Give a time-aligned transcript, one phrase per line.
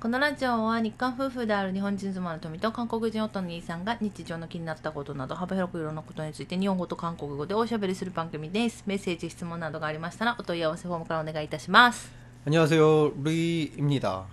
[0.00, 8.84] このラジオは日韓夫婦である日本人妻の富と韓国人夫の兄さんが日常の気になったことなど幅広くいろんなことについて日本語と韓国語でおしゃべりする番組です。
[8.86, 12.10] メッセージ、質問などがありましたらお問い合わせフォームからお願いいたします。
[12.46, 13.12] 안녕하세요.
[13.22, 14.24] 루이입니다.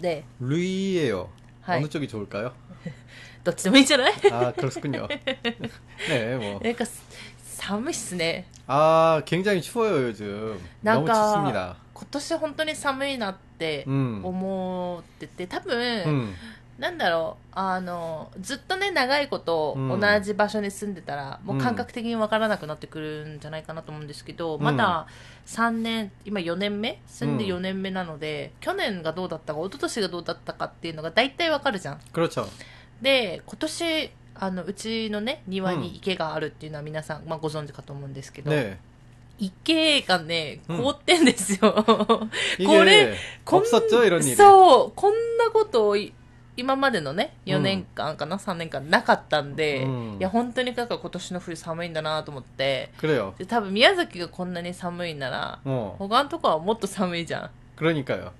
[0.00, 0.24] 네.
[0.40, 1.28] 루이예요.
[1.62, 1.78] 하이.
[1.78, 2.52] 어느 쪽이 좋을까요?
[3.44, 5.06] どっちでもいいんじゃない 아, 그렇군요.
[6.08, 6.60] 네, 뭐.
[6.62, 6.84] なんか
[7.40, 8.46] 寒いっすね。
[8.66, 10.58] 아, 굉장히 추워요, 요즘.
[10.82, 11.76] なん 너무 か 춥습니다.
[12.01, 16.33] 今年本当に寒いなって思ってて、多分、うん、
[16.79, 25.05] なんだろうあのずっとね長いこと同じ場所に住んでたら、うん、もう感覚的に分からなくなってくるんじゃないかなと思うんですけど、うん、まだ
[25.45, 26.99] 3年今4年目？
[27.05, 31.99] 住んで4年目なので、去年がどうだったか一昨年がどうだったかっていうのが大体分かるじゃん。
[32.99, 38.49] で今年あのうちのね庭に池があるっていうのは皆さん、まあ、ご存知かと思うんですけど。
[38.49, 38.79] ね
[39.40, 41.74] 池がね、うん凍ってんですよ。
[42.58, 44.34] 이게 これ、こん 없었죠, 이런 일이.
[44.34, 46.12] そう、こんなことをい
[46.58, 53.34] 今までのね、4年間かな、3年間なかったんで、うんいや、本当にだから今年の冬寒いんだなと思って、 그래요.
[53.36, 55.96] で多分宮崎がこんなに寒いなら、 어.
[55.98, 57.50] 他のとこはもっと寒いじゃん。
[57.76, 58.32] 그러니까요.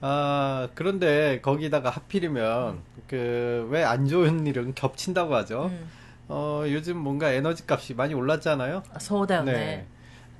[0.00, 5.68] 아, 그런데 거기다가 하필이면 그 왜 안 좋은 일은 겹친다고 う 하죠.
[5.68, 5.78] ん。
[6.28, 8.82] 어, 요즘 뭔가 에너지 값이 많이 올랐잖아요.
[8.94, 9.42] あそうだよ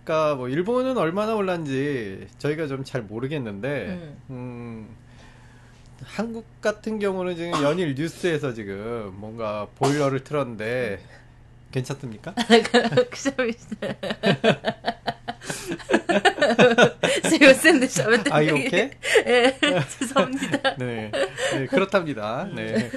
[0.07, 4.17] 아까 뭐 일본은 얼마나 올랐는지 저희가 좀 잘 모르겠는데 음.
[4.29, 4.95] 음.
[6.05, 10.99] 한국 같은 경우는 지금 연일 뉴스에서 지금 뭔가 보일러를 틀었는데
[11.71, 12.33] 괜찮습니까?
[13.11, 13.75] 그 서비스
[15.47, 17.29] 네.
[17.29, 18.31] 제가 샌드 샵에 때문에.
[18.31, 18.91] 아, 이렇게?
[19.25, 19.57] 예,
[19.99, 20.75] 죄송합니다.
[20.79, 21.11] 네,
[21.53, 22.47] 네, 그렇답니다.
[22.55, 22.89] 네.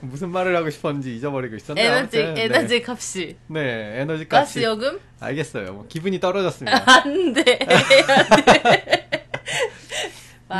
[0.00, 1.84] 무슨 말을 하고 싶었는지 잊어버리고 있었네요.
[1.84, 2.44] 에너지, 아무튼, 네.
[2.44, 3.36] 에너지 값이.
[3.48, 4.54] 네, 에너지 값이.
[4.60, 5.00] 가스 요금?
[5.20, 5.72] 알겠어요.
[5.72, 6.82] 뭐 기분이 떨어졌습니다.
[6.86, 7.58] 안 돼.
[10.46, 10.58] 뭐,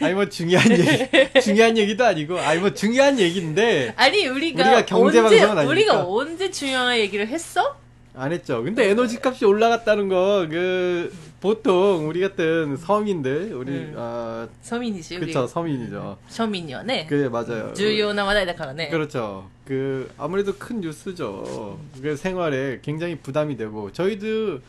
[0.00, 5.22] 아니 뭐 중요한 얘기 중요한 얘기도 아니고 아니 뭐 중요한 얘기인데 아니 우리가, 우리가 경제
[5.22, 7.76] 방송은 아니 우리가 언제 중요한 얘기를 했어?
[8.15, 8.61] 안 했죠.
[8.61, 13.93] 근데 에너지 값이 올라갔다는 거, 그, 보통 우리 같은 서민들, 우리, 음.
[13.97, 15.27] 아, 서민이지 우리.
[15.27, 16.17] 그쵸, 서민이죠.
[16.27, 17.05] 서민이요, 네.
[17.07, 17.73] 그게 맞아요.
[17.73, 18.89] 重要な話題だからね。
[18.89, 19.49] 그렇죠.
[19.65, 21.79] 그, 아무래도 큰 뉴스죠.
[22.01, 24.59] 그 생활에 굉장히 부담이 되고, 저희도,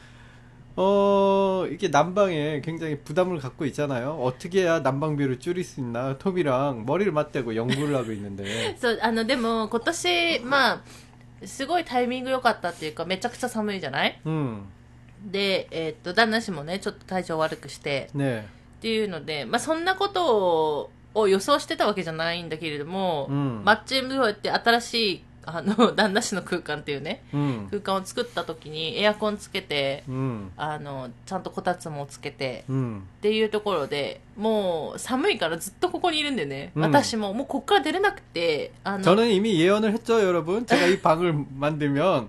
[0.77, 4.12] 어, 이게 난방에 굉장히 부담을 갖고 있잖아요.
[4.22, 6.16] 어떻게 해야 난방비를 줄일 수 있나?
[6.16, 8.77] 톱이랑 머리를 맞대고 연구를 하고 있는데.
[8.78, 10.83] そう、あの、でも、今年、まあ、
[11.46, 14.20] すごいタイミング良かったっていうか、めちゃくちゃ寒いじゃない？
[14.25, 14.64] 음,
[15.25, 18.42] で、えーっと、旦那氏もね、ちょっと体調悪くして、 네.
[18.42, 18.46] っ
[18.81, 23.64] ていうので、まあ、そんなことをを予想してたわけじゃないんだけれども、うん。
[23.66, 33.00] マッチングそうやって新しい、あの、 旦那氏の空間っていうね、 음, 空間を作った時にエアコンつけて、 음, あの、ちゃんとこたつもつけて、 음.
[33.19, 36.71] っていうところで、もう寒いからずっとここにいるんだよね。
[36.77, 40.65] うん私も、もうこっから出れなくて、あの、 저는 이미 예언을 했죠, 여러분.
[40.65, 42.28] 제가 이 방을 만들면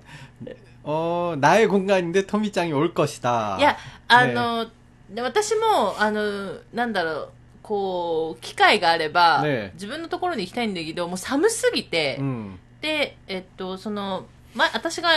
[0.86, 3.58] 어 나의 공간인데 토미짱이 올 것이다.
[3.60, 3.78] いや、
[4.08, 4.66] あの、
[5.10, 7.30] で私も、あの、なんだろう、
[7.62, 15.10] こう、機会があれば、ね自分のところに行きたいんだけど、もう寒すぎて、 음, で、えっと、その、ま、私が、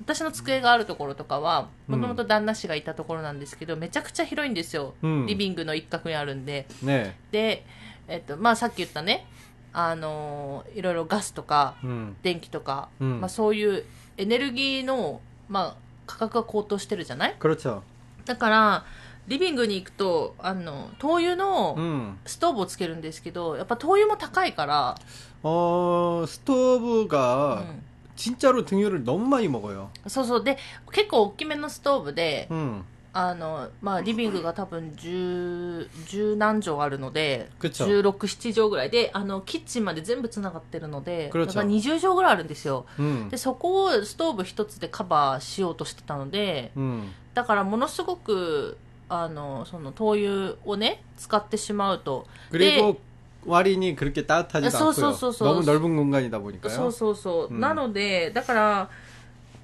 [0.00, 4.94] 私の机があるところとかは、もともと旦那氏がいたところなんですけど、めちゃくちゃ広いんですよ。
[5.02, 6.66] うんリビングの一角にあるんで。
[6.84, 7.64] 네, で、
[8.06, 9.26] えっと、まあ、さっき言ったね、
[9.72, 13.84] あの、いろいろガスとか、 음, 電気とか、うんまあ、そういう
[14.16, 17.80] エネルギーの、まあ、価格が高騰してるじゃない 그렇죠.
[18.24, 18.84] だから、
[19.26, 24.98] リビングに行くと、あの、灯油の 음, ストーブをつけるんですけど、やっぱ灯油も高いから、
[25.42, 29.90] 어 스토브가 うん 진짜로 등유를 너무 많이 먹어요.
[30.08, 30.42] そうそう。
[30.42, 30.58] で、
[30.90, 37.86] 結構大きめのストーブで、 음, あの、まあ、リビングが多分十、十何畳あるので、 그쵸.
[37.86, 42.86] 16、7畳ぐらいで、あの、キッチンまで全部繋がってるので、 그렇죠 だから20畳ぐらいあるんですよ。
[42.98, 47.04] 음, で、そこをストーブ一つでカバーしようとしてたので、 음,
[47.34, 48.76] だからものすごく、
[49.08, 52.26] あの、その灯油をね、使ってしまうと。
[52.50, 52.98] 그리고
[53.46, 55.12] 와린이 그렇게 따뜻하지도 아, 소, 않고요.
[55.12, 55.44] 소, 소, 소.
[55.44, 56.86] 너무 넓은 공간이다 そ 보니까요.
[56.88, 57.54] うそうそう。
[57.54, 58.88] うんなので、だから、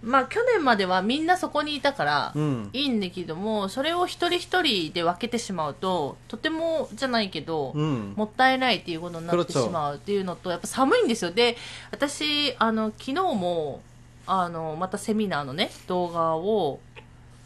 [0.02, 11.30] まあ去年まではみんなそこにいたから、 음, いいんだけども、それを一人一人で分けてしまうと、とてもじゃないけど、 음, もったいないっていうことになって 그렇죠 しまうっていうのと、やっぱ寒いんですよ。
[11.32, 11.56] で、
[11.90, 13.80] 私、あの、昨日も、
[14.26, 16.80] あの、またセミナーのね、動画を、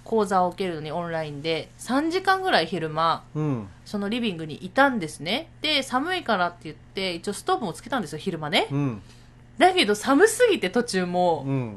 [0.05, 5.49] 講座を受けるのにオンラインで、3時間ぐらい昼間、 음, そのリビングにいたんですね。
[5.61, 8.69] で、寒いからって言って、一応ストーブもつけたんですよ、昼間ね。
[8.71, 9.01] 음,
[9.59, 11.77] だけど寒すぎて途中も、 음,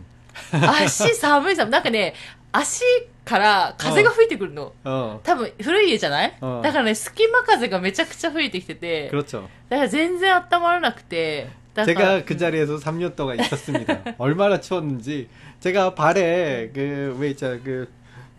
[0.52, 1.72] 足寒い寒い。
[1.72, 2.14] なんかね、
[2.54, 2.84] 足
[3.26, 4.72] から風が吹いてくるの。
[4.86, 9.42] 어, 多分古い家じゃない、うんだからね、隙間風がめちゃくちゃ吹いてきてて、 그렇죠.
[9.70, 14.02] だから全然温まらなくて、だから 제가 그 자리에서 3년 동안 있었습니다.
[14.18, 15.28] 얼마나 추웠는지
[15.60, 17.90] 제가 발에 그 왜 있잖아 그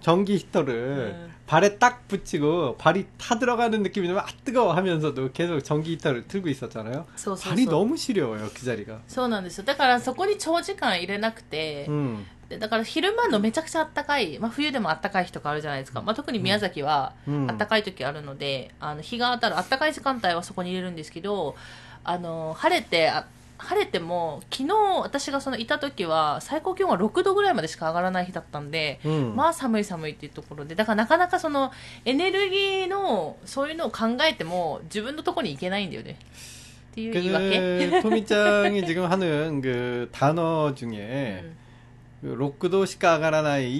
[0.00, 0.74] 전기 히터를
[1.28, 1.32] 음.
[1.46, 6.48] 발에 딱 붙이고 발이 타 들어가는 느낌이 나면 아 뜨거워 하면서도 계속 전기 히터를 틀고
[6.48, 7.06] 있었잖아요.
[7.14, 9.00] そうそうそう 발이 너무 시려워요 그 자리가.
[9.06, 9.64] そうなんですよ。
[9.64, 16.00] だからそこに長時間入れなくて、 음, でだから昼間のめちゃくちゃ暖かい、まあ冬でも暖かい日とかあるじゃないですか。
[16.02, 21.54] まあ特に宮崎はうん暖かい時あるので、あの日が当たる暖かい時間帯はそこに入れるんですけど、
[22.02, 23.26] あの、晴れて、あ
[23.58, 29.34] 晴れても、昨日私がそのいた時は最高気温が6度ぐらいまでしか上がらない日だったんで、 음.
[29.34, 31.70] まあ寒い寒いっていうところで、だからなかなかその
[32.04, 36.18] エネルギーのそういうのを考えても自分のところに行けないんだよね。
[36.90, 37.90] っていう言い訳。
[37.90, 41.62] 그 토미짱이 지금 하는 그 단어 중에 うん
[42.22, 43.70] 그 로크도 시카가라나이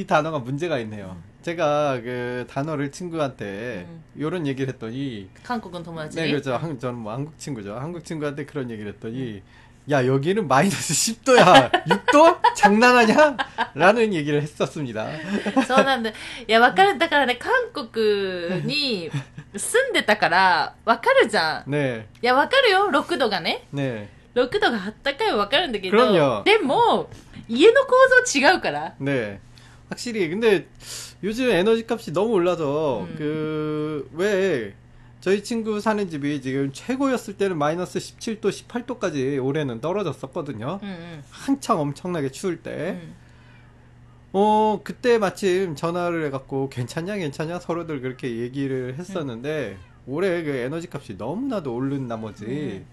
[0.00, 1.16] 이 단어가 문제가 있네요.
[1.46, 6.26] 제가 그 단어를 친구한테 이런 얘기를 했더니 韓国の友達に。
[6.26, 6.54] 네 그렇죠.
[6.56, 7.76] 한, 저는 뭐 한국 친구죠.
[7.76, 9.42] 한국 친구한테 그런 얘기를 했더니
[9.90, 10.92] 야 여기는 마이너스
[11.24, 13.36] 10도야 6도 장난하냐?
[13.74, 15.08] 라는 얘기를 했었습니다.
[15.66, 16.10] そうなんだ。
[16.10, 16.14] い
[16.46, 16.96] や、わかる。
[16.98, 19.10] だからね、韓国に
[19.56, 21.70] 住んでたから、わかるじゃん。
[21.70, 22.88] 네, いや、わかるよ。
[22.92, 23.66] 6度がね。
[23.74, 27.10] 네, 6度があったかいはわかるんだけ 그럼요 ど、でも、
[27.48, 28.94] 家の構造違うから。
[29.00, 29.40] 네.
[29.90, 30.68] 확실히 근데
[31.23, 34.05] 요즘 에너지 값이 너무 올라서 음.
[34.07, 34.73] 그왜
[35.19, 40.79] 저희 친구 사는 집이 지금 최고였을 때는 마이너스 17도, 18도까지 올해는 떨어졌었거든요.
[40.83, 41.23] 음, 음.
[41.31, 42.99] 한창 엄청나게 추울 때.
[43.01, 43.15] 음.
[44.33, 50.13] 어, 그때 마침 전화를 해갖고 괜찮냐, 괜찮냐 서로들 그렇게 얘기를 했었는데 음.
[50.13, 52.85] 올해 그 에너지 값이 너무나도 오른 나머지 음.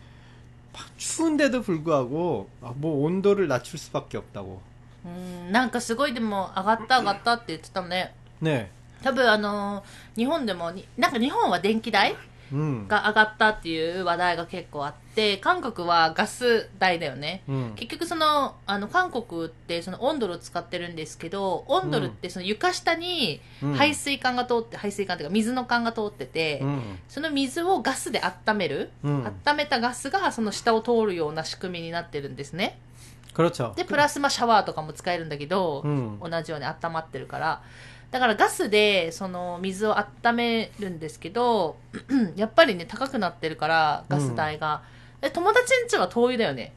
[0.96, 4.73] 추운데도 불구하고 아, 뭐 온도를 낮출 수밖에 없다고.
[5.04, 8.14] うんなんかすごいでも上がった上がったって言ってたね。
[8.40, 8.70] ね
[9.02, 12.16] 多分あのー日本でもになんか日本は電気代
[12.52, 12.88] うん。
[12.88, 17.42] が上がったっていう話題が結構あって韓国はガス代だよね。
[17.48, 17.72] うん。
[17.74, 23.40] 結局そのあの韓国ってそのオンドルを使ってるんですけどオンドルってその床下に
[23.76, 26.98] 排水管が通って、排水管っていうか水の管が通ってて、うん。
[27.08, 29.26] その水をガスで温める、うん。
[29.46, 32.78] 温めたガスがその下を通るような仕組みになってるんですね。
[33.76, 35.82] でプラスまあシャワーとかも使えるんだけど、
[36.22, 37.62] 同じように温まってるから。
[38.10, 41.74] だからガスでその水を温めるんですけど
[42.36, 44.82] やっぱりね高くなってるからガス代が、
[45.20, 46.74] え、友達んちは灯油だよね。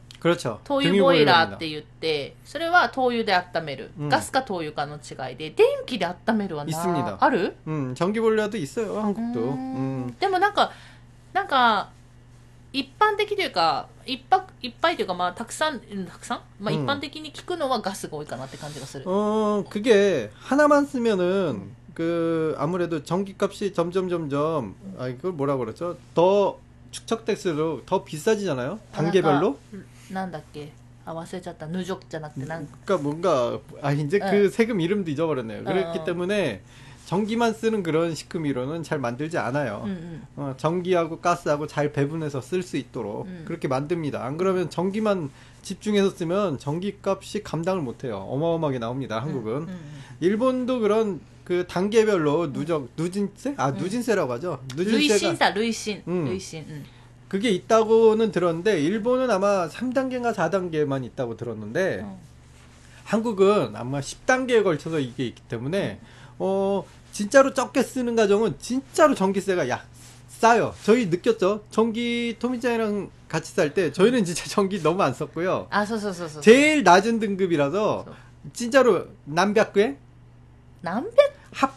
[0.63, 5.51] 灯油ボイラーって言ってそれは灯油で温める、ガスか灯油かの違いで。
[5.51, 6.71] 電気で温めるはな
[7.19, 7.55] ある？
[7.67, 7.93] うん。
[8.57, 8.97] 있어요
[10.19, 10.71] でもなんか
[11.33, 11.91] なんか
[12.76, 19.04] 一般的というか、いっぱいっぱいというか、まあ、たくさん、うんたくさんまあ、うん一般的に聞くのはガスが多いかなって感じがする。
[19.06, 25.98] 어, 그게 하나만 쓰면은 그 아무래도 전기값이 점점 점점 아 이걸 뭐라 그러죠?
[26.14, 26.58] 더
[26.90, 28.78] 축적될수록 더 비싸지잖아요.
[28.92, 29.58] 단계별로.
[30.10, 30.72] なんだっけ
[31.04, 31.66] あ、忘れちゃった。
[31.66, 34.30] ヌジョクじゃなくて、なんか、 그러니까 뭔가 아 이제 네.
[34.30, 35.64] 그 세금 이름도 잊어버렸네요.
[35.64, 36.04] 그렇기 어.
[36.04, 36.62] 때문에
[37.07, 39.83] 전기만 쓰는 그런 식크미로는 잘 만들지 않아요.
[39.85, 40.27] 음, 음.
[40.35, 43.43] 어, 전기하고 가스하고 잘 배분해서 쓸 수 있도록 음.
[43.47, 44.25] 그렇게 만듭니다.
[44.25, 45.29] 안 그러면 전기만
[45.61, 48.17] 집중해서 쓰면 전기값이 감당을 못해요.
[48.17, 49.19] 어마어마하게 나옵니다.
[49.19, 50.03] 음, 한국은 음, 음.
[50.19, 54.59] 일본도 그런 그 단계별로 누적 누진세 아 누진세라고 하죠.
[54.75, 56.83] 누진세가 루이신사 루이신 루이신
[57.29, 62.19] 그게 있다고는 들었는데 일본은 아마 3단계인가 4단계만 있다고 들었는데 어.
[63.05, 66.01] 한국은 아마 10단계에 걸쳐서 이게 있기 때문에
[66.39, 66.83] 어
[67.17, 69.81] 진짜로 적게 쓰는 가정은 진짜로 전기세가 야
[70.29, 70.75] 싸요.
[70.83, 71.63] 저희 느꼈죠.
[71.71, 75.65] 전기 토미짱이랑 같이 살 때 저희는 진짜 전기 너무 안 썼고요.
[75.71, 76.41] 아, 서서서서.
[76.41, 78.05] 제일 낮은 등급이라서
[78.53, 79.97] 진짜로 남백괴?
[80.81, 81.35] 남백?
[81.53, 81.73] 합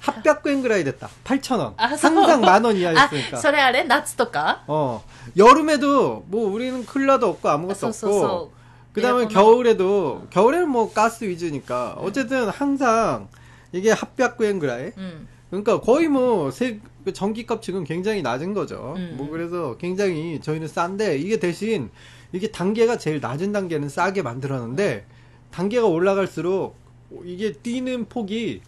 [0.00, 1.08] 합백괴인 그라이 됐다.
[1.22, 1.74] 8,000원.
[1.76, 3.38] 아, 항상 만 원 이하였으니까.
[3.38, 4.64] 아, 그래 아래 나츠とか?
[4.66, 5.04] 어.
[5.36, 8.52] 여름에도 뭐 우리는 쿨러도 없고 아무것도 아, 없고.
[8.92, 13.28] 그다음에 겨울에도 겨울에는 뭐 가스 위주니까 어쨌든 항상
[13.71, 15.27] 이게 합백괴 그라이 うん。
[15.49, 18.95] 그러니까 거의 뭐세 그 전기값 지금 굉장히 낮은 거죠.
[18.97, 19.13] 음.
[19.17, 21.89] 뭐 그래서 굉장히 저희는 싼데 이게 대신
[22.33, 25.05] 이게 단계가 제일 낮은 단계는 싸게 만들었는데
[25.51, 26.75] 단계가 올라갈수록
[27.23, 28.61] 이게 뛰는 폭이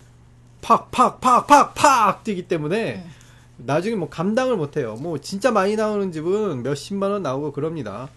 [0.62, 3.04] 팍팍팍팍팍 뛰기 때문에
[3.58, 4.96] 나중에 뭐 감당을 못해요.
[4.96, 8.10] 뭐 진짜 많이 나오는 집은 몇십만 원 나오고 그럽니다.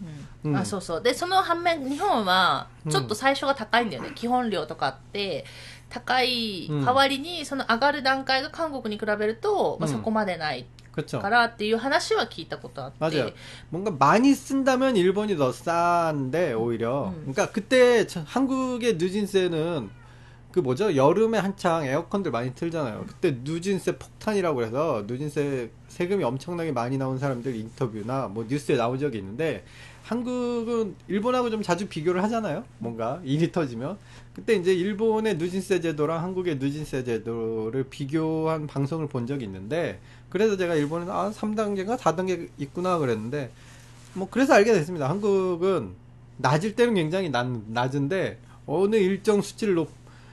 [0.45, 5.45] うんうんあそうそうでその反面日本はうんちょっと最初が高いんだよね、基本料とかあって
[5.89, 11.21] 高いうん代わりにその上がる段階が韓国に比べると、まあ、うんそこまでないか 그렇죠.
[11.29, 13.31] らっていう話は聞いたことあって、 맞아요.
[13.71, 17.09] 뭔가 많이 쓴다면 일본이 더 싼데 오히려.
[17.17, 17.33] 음.
[17.33, 19.91] 그러니까 그때 저- 한국의 누진세는
[20.53, 20.97] 그 뭐죠?
[20.97, 23.05] 여름에 한창 에어컨들 많이 틀잖아요.
[23.07, 29.19] 그때 누진세 폭탄이라고 해서 누진세 세금이 엄청나게 많이 나온 사람들 인터뷰나 뭐 뉴스에 나온 적이
[29.19, 29.65] 있는데
[30.06, 32.64] 한국은 일본하고 좀 자주 비교를 하잖아요.
[32.78, 33.98] 뭔가 일이 터지면
[34.36, 40.76] 그때 이제 일본의 누진세 제도랑 한국의 누진세 제도를 비교한 방송을 본 적이 있는데 그래서 제가
[40.76, 43.52] 일본은 아 3단계가 4단계 있구나 그랬는데
[44.14, 45.10] 뭐 그래서 알게 됐습니다.
[45.10, 45.96] 한국은
[46.38, 49.90] 낮을 때는 굉장히 낮, 낮은데 어느 일정 수치를 높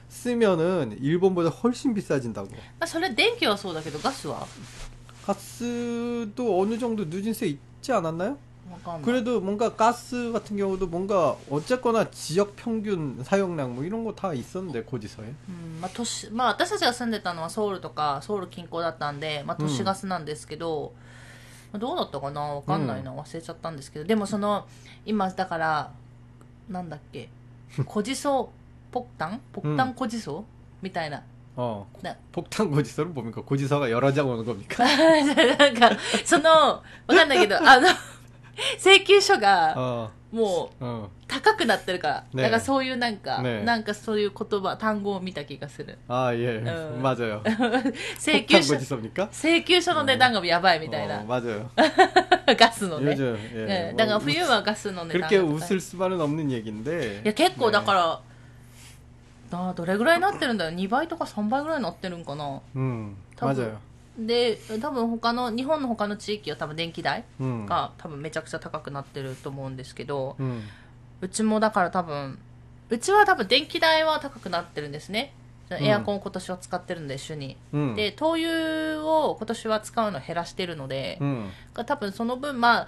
[0.07, 2.49] 쓰면은 일본보다 훨씬 비싸진다고.
[2.79, 4.45] 아, それ電気はそうだけどガスは.
[5.25, 8.37] 가스도 어느 정도 누진세 있지 않았나요?
[8.70, 14.32] わかんない 그래도 뭔가 가스 같은 경우도 뭔가 어쨌거나 지역 평균 사용량 뭐 이런 거 다
[14.34, 15.24] 있었는데 고지서에.
[15.48, 20.92] うんまあ、都市まあ私たちが住んでたのはソウルとかソウル近郊だったんで、まあ、都市ガスなんですけど、
[21.72, 24.66] まあどうだったかなわかんないな、忘れちゃったんですけどでもその
[25.06, 25.90] 今だから
[26.68, 27.28] なんだっけ
[27.86, 28.50] コジソ
[28.90, 30.44] 폭탄 폭탄コジソ
[30.82, 31.22] みたいな
[31.56, 31.84] 어.
[32.02, 32.16] 네.
[32.32, 33.42] 폭탄 고지서는 뭡니까?
[33.42, 34.84] 고지서가 여러 장 오는 겁니까?
[34.86, 35.90] なんか
[36.24, 37.88] そのわかんないけどあの
[38.78, 40.10] 請求書が 어.
[40.30, 41.08] もう 어.
[41.26, 46.62] 高くなってるから、ねだからそういうなんか、ねなんかそういう言葉単語を見た気がする 아, 예.
[46.66, 46.98] 어.
[47.00, 47.42] 맞아요.
[48.18, 49.28] 請求 폭탄 書 고지서입니까?
[49.32, 51.70] 請求書の値段がやばいみたいな、 어, 맞아요.
[52.58, 53.96] ガスのね 요즘 え 예.
[53.96, 57.22] だから 뭐 冬はガスの値段が 그렇게 高い 웃을 수만은 없는 얘기인데.
[57.24, 57.72] いや結構 네.
[57.72, 58.20] だから、
[59.50, 63.54] あーどれぐらいになってるんだよ2倍とか3倍ぐらいになってるんかな 음, 타고.
[63.54, 63.78] 맞아요.
[64.18, 70.62] で多分他の日本の他の地域は多分電気代 음, が多分めちゃくちゃ高くなってると思うんですけど 음,
[71.20, 72.38] うちもだから多分
[72.90, 75.34] うちは多分電気代は高くなってるんですね
[75.70, 81.50] エアコンを今年は使ってるんで主に、 음, で灯油を今年は使うのを減らしてるので、 음.
[81.74, 82.86] 多分その分まあ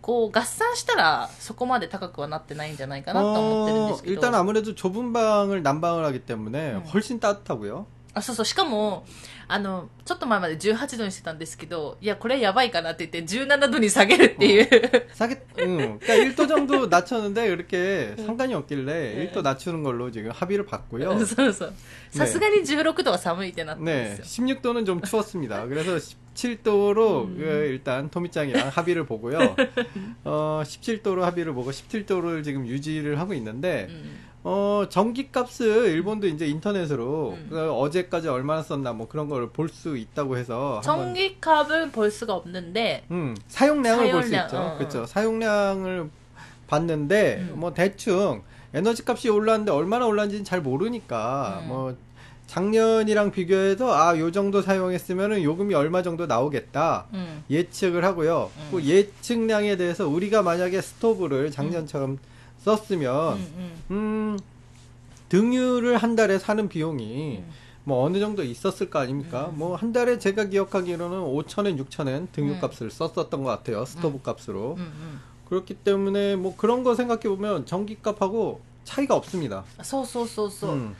[0.00, 6.80] こう合算したらそこまで高くはなってないんじゃないかなと思ってるんで 어, すけど、 일단 아무래도 좁은 방을 난방을 하기 때문에 음.
[6.80, 7.86] 훨씬 따뜻하고요.
[8.14, 9.04] あそうそうしかも
[9.48, 14.68] あのちょっと前まで18度にしてたんですけどいやこれやばいかなって言って17度に下げるっていう、
[15.12, 15.98] 싸게, 응.
[15.98, 19.32] 그러니까 1도 정도 낮췄는데 그렇게 상관이 없길래 네.
[19.32, 21.24] 1도 낮추는 걸로 지금 합의를 봤고요.
[21.26, 21.72] そうそう
[22.10, 25.66] さすがに16度は寒いってなったんで 네, すよ、 16도는 좀 추웠습니다.
[25.66, 25.96] 그래서
[26.34, 27.36] 17도로 음.
[27.68, 29.56] 일단 토미짱이랑 합의를 보고요.
[30.24, 37.31] 어, 17도로 합의를 보고 17도를 지금 유지를 하고 있는데 うん、 어, 전기값을 일본도 이제 인터넷으로
[37.37, 37.47] 음.
[37.49, 43.03] 그 어제까지 얼마나 썼나 뭐 그런 걸 볼 수 있다고 해서 전기값을 볼 수가 없는데
[43.11, 44.57] 음, 사용량을 볼수 사용량, 있죠.
[44.57, 44.77] 어, 어.
[44.77, 45.05] 그렇죠.
[45.05, 46.09] 사용량을
[46.67, 47.59] 봤는데 음.
[47.59, 48.41] 뭐 대충
[48.73, 51.67] 에너지 값이 올랐는데 얼마나 올랐는지는 잘 모르니까 음.
[51.67, 51.95] 뭐
[52.47, 57.05] 작년이랑 비교해서 아, 요 정도 사용했으면은 요금이 얼마 정도 나오겠다.
[57.13, 58.49] うん、 예측을 하고요.
[58.57, 58.67] 음.
[58.71, 62.17] 그 예측량에 대해서 우리가 만약에 스토브를 작년처럼
[62.59, 63.81] 썼으면 음, 음.
[63.91, 64.39] 음
[65.29, 67.49] 등유를 한 달에 사는 비용이 음.
[67.83, 69.51] 뭐 어느 정도 있었을 거 아닙니까?
[69.53, 74.77] 뭐 한 달에 제가 기억하기로는 5천엔 6천엔 등유값을 썼었던 것 같아요 스토브 값으로
[75.47, 79.63] 그렇기 때문에 뭐 그런 거 생각해 보면 전기값하고 차이가 없습니다.
[79.81, 80.47] 소소소소.
[80.47, 80.95] So, so, so,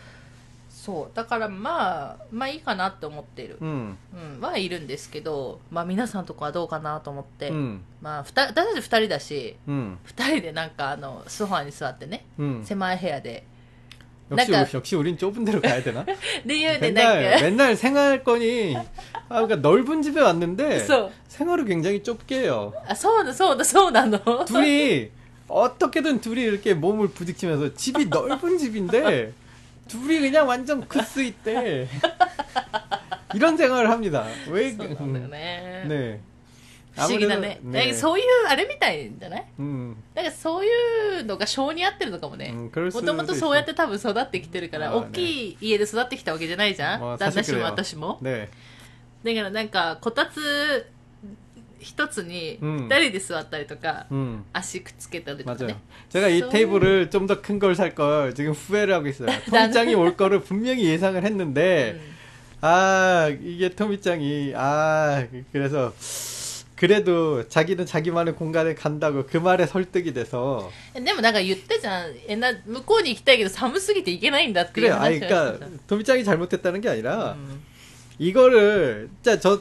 [0.79, 3.97] そうだからまあまあいいかなって思ってる、 음,
[4.37, 12.63] うん、はいるんですけどまあ皆さんとこはどうかなと思って、 음, まあふた私たち2人だし 음, 2人でなんかあのソファーに座ってね 음.
[12.65, 13.45] 狭い部屋で
[14.31, 16.05] 역시 그러니까- 역시 우린 좁은 데로 가야 되나?
[16.05, 18.83] で言うてなん 맨날 か 맨날 생활권이 아
[19.43, 22.73] 그러니까 넓은 집에 왔는데 そう 생활을 굉장히 좁게 해요.
[22.87, 25.11] あそうだそうだそうなの 둘이
[25.49, 29.33] 어떻게든 둘이 이렇게 몸을 부딪히면서 집이 넓은 집인데
[29.89, 31.89] 둘이 그냥 완전 크스 있대.
[33.35, 34.25] 이런 생활을 합니다.
[34.49, 34.73] 왜?
[34.73, 36.21] そうなんだよね、 네.
[36.95, 48.49] 不思議だね 아무래도- なんかそういうあれみたいじゃない 음, なんかそういうのが性に合ってるのかもね 음, 그럴 も 수도 ともとそうやって多分育ってきてるからあーね大きい家で育ってきたわけじゃないじゃん、まあ旦那氏も 사실그래요 私も 네.
[49.25, 50.87] だからなんかこたつ
[51.81, 54.43] 一つにうん二人で座ったりとか、 음.
[54.55, 55.69] 足くっつけたりとか 맞아요.
[55.69, 55.77] ね
[56.09, 59.29] 제가 이 So- 테이블을 좀 더 큰 걸 살 걸 지금 후회를 하고 있어요.
[59.51, 62.15] 토미짱이 올 거를 분명히 예상을 했는데, うん
[62.67, 65.93] 아, 이게 토미짱이, 아, 그래서,
[66.77, 74.95] 그래도 자기는 자기만의 공간에 간다고 그 말에 설득이 돼서, でもなんか言ったじゃんえな向こうに行きたいけど寒すぎて行けないんだっていう 그래요.
[74.97, 77.63] 아, 話をしてた 그러니까 도미짱이 잘못했다는 게 아니라 うん
[78.19, 79.61] 이거를 진짜 저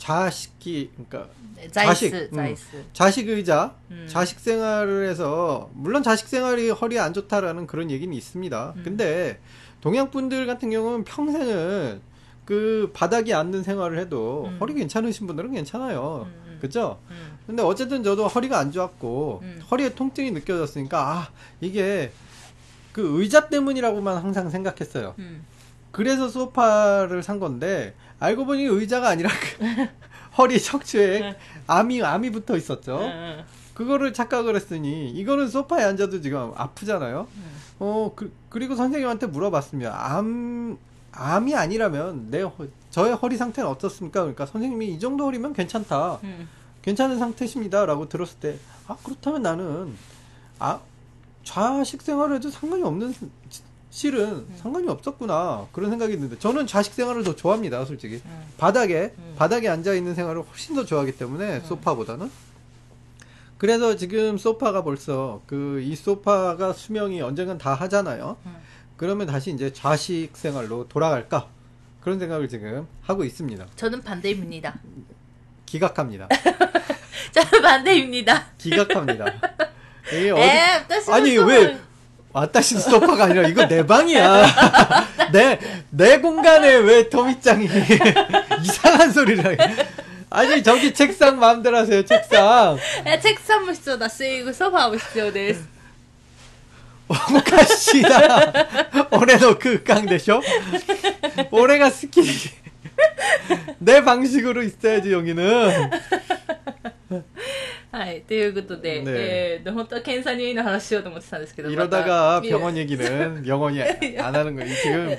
[0.00, 2.56] 자식이 그러니까 네, 자식 음,
[2.94, 4.06] 자식 의자 음.
[4.08, 8.74] 자식 생활을 해서 물론 자식 생활이 허리에 안 좋다라는 그런 얘기는 있습니다.
[8.76, 8.82] 음.
[8.82, 9.38] 근데
[9.82, 12.00] 동양 분들 같은 경우는 평생은
[12.46, 14.56] 그 바닥에 앉는 생활을 해도 음.
[14.58, 16.26] 허리 괜찮으신 분들은 괜찮아요.
[16.28, 16.58] 음, 음.
[16.62, 16.98] 그죠?
[17.46, 21.28] 근데 어쨌든 저도 허리가 안 좋았고 허리에 통증이 느껴졌으니까 아
[21.60, 22.10] 이게
[22.92, 25.14] 그 의자 때문이라고만 항상 생각했어요.
[25.90, 29.88] 그래서 소파를 산 건데 알고 보니 의자가 아니라 그
[30.38, 31.36] 허리 척추에 네.
[31.66, 33.00] 암이 암이 붙어 있었죠.
[33.00, 33.44] 네.
[33.74, 37.26] 그거를 착각을 했으니 이거는 소파에 앉아도 지금 아프잖아요.
[37.34, 37.42] 네.
[37.80, 40.14] 어 그, 그리고 선생님한테 물어봤습니다.
[40.16, 40.78] 암
[41.12, 42.44] 암이 아니라면 내
[42.90, 44.20] 저의 허리 상태는 어떻습니까?
[44.20, 46.20] 그러니까 선생님이 이 정도 허리면 괜찮다.
[46.22, 46.48] 음.
[46.82, 48.58] 괜찮은 상태십니다라고 들었을 때
[48.90, 49.96] 아 그렇다면 나는
[50.58, 50.80] 아
[51.44, 53.14] 좌식 생활을 해도 상관이 없는
[53.90, 54.56] 실은 음.
[54.56, 58.22] 상관이 없었구나 그런 생각이 드는데 저는 좌식 생활을 더 좋아합니다 솔직히.
[58.24, 58.42] 음.
[58.56, 59.34] 바닥에 음.
[59.36, 62.30] 바닥에 앉아 있는 생활을 훨씬 더 좋아하기 때문에 소파보다는.
[63.58, 68.36] 그래서 지금 소파가 벌써 그 이 소파가 수명이 언젠간 다 하잖아요.
[68.96, 71.48] 그러면 다시 이제 좌식 생활로 돌아갈까?
[72.00, 73.66] 그런 생각을 지금 하고 있습니다.
[73.76, 74.78] 저는 반대입니다.
[75.66, 76.28] 기각합니다.
[77.32, 78.46] 저는 반대입니다.
[78.58, 79.26] 기각합니다.
[80.12, 81.10] 이게 어디...
[81.10, 81.78] 아니 왜
[82.33, 84.45] 와타시 소파가 아니라 이거 내 방이야.
[85.31, 87.69] 내 내 공간에 왜 토미짱이
[88.61, 89.57] 이상한 소리를 해.
[90.29, 92.77] 아니 저기 책상 마음대로 하세요 책상.
[93.05, 95.65] え、チェックさんも必要だし、ソファーも必要です。
[97.07, 98.51] 오카시다.
[99.11, 100.41] 올해도 그 깡대쇼?
[101.51, 102.21] 올해가 스키.
[103.77, 105.91] 내 방식으로 있어야지 여기는.
[107.91, 114.75] はい、ということで、ねえー、本当は検査入院の話しようと思ってたんですけど、 이러다가 また 병원 얘기는 영원히 안 하는 거예요.
[114.75, 115.15] 지금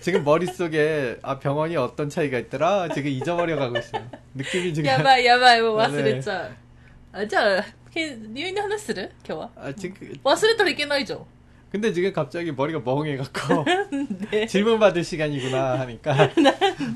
[0.00, 4.02] 지금 머릿속에 아 병원이 어떤 차이가 있더라 지금 잊어버려 가고 있어요.
[4.34, 6.50] 느낌이 지금 やばいやばい、もう忘れちゃう。
[7.12, 9.50] あじゃあ、け入院の話する今日は。
[9.56, 11.24] 아 지금 忘れたらいけないじゃん。
[11.72, 13.64] 근데 지금 갑자기 머리가 멍해갖고
[14.30, 16.30] で 질문 받을 시간이구나 하니까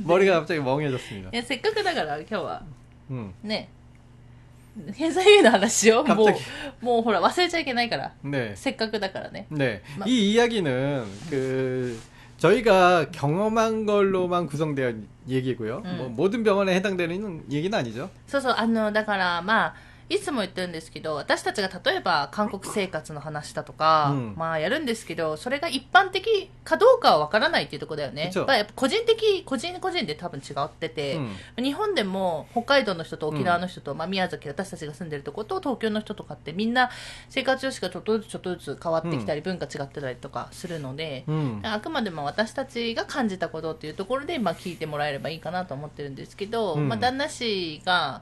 [0.04, 1.30] 머리가 갑자기 멍해졌습니다.
[1.32, 2.62] いやせっかくだから今日は
[3.11, 3.32] 음.
[3.42, 3.70] ね
[4.96, 6.40] 検査入院の話しようもう갑자기
[6.82, 8.54] もうほら忘れちゃいけないから 네.
[8.56, 9.80] せっかくだからね 네.
[9.98, 11.98] 막- 이 이야기는 그
[12.38, 14.92] 저희가 경험한 걸로만 구성되어
[15.26, 15.82] 얘기고요.
[15.87, 15.96] 음.
[15.96, 18.11] 뭐 모든 병원에 해당되는 얘기는 아니죠.
[18.28, 19.74] そうそうあのだからまあ
[20.12, 31.17] いつも言ってるんですけど私たちが例えば韓国生活の話だとか、うん、まあやるんですけどそれが一般的かどうかはわからないっていうとこだよね、まあ、やっぱ個人的個人個人で多分違ってて、
[31.58, 36.89] うん、日本でも北海道の人と沖縄の人と、うん、まあ、宮崎私たちが住んでるとこと東京の人とかってみんな
[37.30, 41.26] 生活様式がちょっとずつちょっとずつ変わってきたり、文化違ってたりとかするので、
[41.63, 48.21] あくまでも私たちが感じたことっていうところで、まあ、聞いてもらえればいいかなと思ってるんですけど、まあ、旦那氏が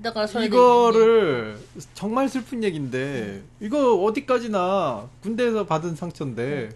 [0.00, 1.58] だからそれで 이거를
[1.94, 6.70] 정말 슬픈 얘기인데 이거 어디까지나 군대에서 받은 상처인데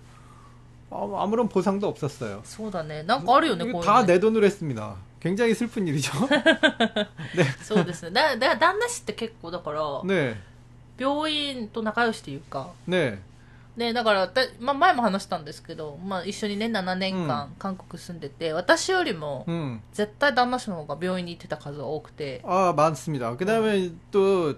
[0.90, 2.40] 아, 아무런 보상도 없었어요.
[2.44, 4.96] そうだねなんかあるよね 이거 こういう 다 の 내 돈으로 했습니다.
[5.20, 6.12] 굉장히 슬픈 일이죠.
[7.62, 10.35] そうですねだだ旦那氏って結構だから 네,
[10.99, 13.18] 病院と仲良しというか 네,
[13.77, 23.35] ね、だからだ、まあ、前も話したんですけど、まあ、一緒にね7年間韓国住んでて、私よりも 음, 絶対旦那氏の方が病院に行ってた数が多くて 아 많습니다.
[23.37, 24.57] 그다음에 또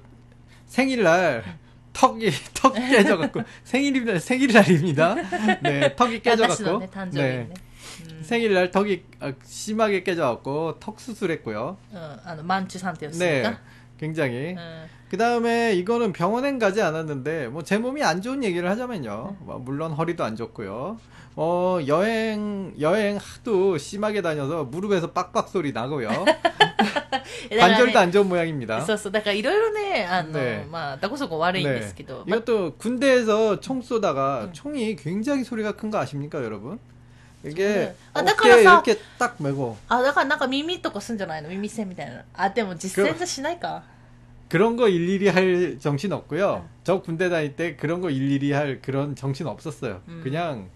[0.67, 1.45] 생일날
[1.93, 4.19] 턱이 턱 깨져갖고 생일입니다.
[4.19, 5.15] 생일날입니다.
[5.62, 7.55] 네, 턱이 旦那氏の 깨져갖고 ね誕生日にね、
[8.23, 11.77] 생일날 턱이 아, 심하게 깨져갖고 턱 수술했고요.
[11.93, 13.45] うん、うん、あのマンチュさんっていう 네,
[13.99, 19.37] 굉장히 うん、 그 다음에 이거는 병원엔 가지 않았는데, 뭐, 제 몸이 안 좋은 얘기를 하자면요.
[19.41, 20.99] 뭐, 물론 허리도 안 좋고요.
[21.37, 26.09] 어, 여행, 여행 하도 심하게 다녀서 무릎에서 빡빡 소리 나고요.
[27.51, 28.81] えだから 관절도 ね 안 좋은 모양입니다.
[28.81, 34.53] そうそうだからいろいろねあの、ねまあだこそこ悪いんですけど、まあ 이것도 군대에서 총 쏘다가 음.
[34.53, 36.79] 총이 굉장히 소리가 큰 거 아십니까, 여러분?
[37.45, 43.83] 이게 아, 어깨에 나가라서- 이렇게 딱 메고 あだからなんか耳とかすんじゃないの耳栓みたいなあでも実践じゃしないか
[44.49, 46.69] 그런 거 일일이 할 정신 없고요.
[46.85, 50.03] 저 군대 다닐 때 그런 거 일일이 할 그런 정신 없었어요.
[50.09, 50.21] 음.
[50.23, 50.69] 그냥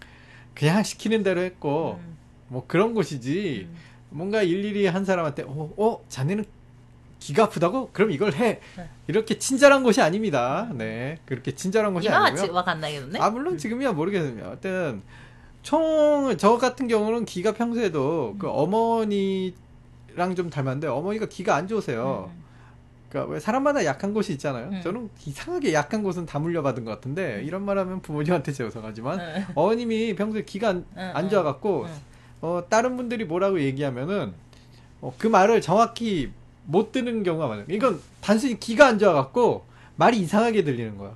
[0.55, 2.17] 그냥 시키는 대로 했고 うん
[2.49, 3.67] 뭐 그런 곳이지
[4.09, 6.45] 뭔가 일일이 한 사람한테 어, 어 자네는
[7.19, 7.89] 기가 아프다고?
[7.93, 8.61] 그럼 이걸 해.
[8.77, 8.89] 네.
[9.07, 10.69] 이렇게 친절한 곳이 아닙니다.
[10.73, 11.19] 네.
[11.25, 12.45] 그렇게 친절한 곳이 今は 아니고요.
[12.47, 14.47] ちわかんないけどね 아 물론 지금이야 모르겠습니다.
[14.49, 15.01] 어쨌든
[15.62, 18.38] 총, 저 같은 경우는 기가 평소에도 음.
[18.38, 22.30] 그 어머니랑 좀 닮았는데 어머니가 기가 안 좋으세요.
[22.34, 22.42] 음.
[23.08, 24.70] 그러니까 왜 사람마다 약한 곳이 있잖아요.
[24.70, 24.80] 네.
[24.80, 27.42] 저는 이상하게 약한 곳은 다 물려받은 것 같은데 네.
[27.42, 29.46] 이런 말하면 부모님한테 죄송하지만 네.
[29.54, 31.86] 어머님이 평소에 기가 안, 안 좋아갖고
[32.40, 34.32] 어, 다른 분들이 뭐라고 얘기하면은
[35.02, 36.32] 어, 그 말을 정확히
[36.64, 37.66] 못 듣는 경우가 많아요.
[37.68, 39.64] 이건 단순히 기가 안 좋아갖고
[39.96, 41.14] 말이 이상하게 들리는 거야.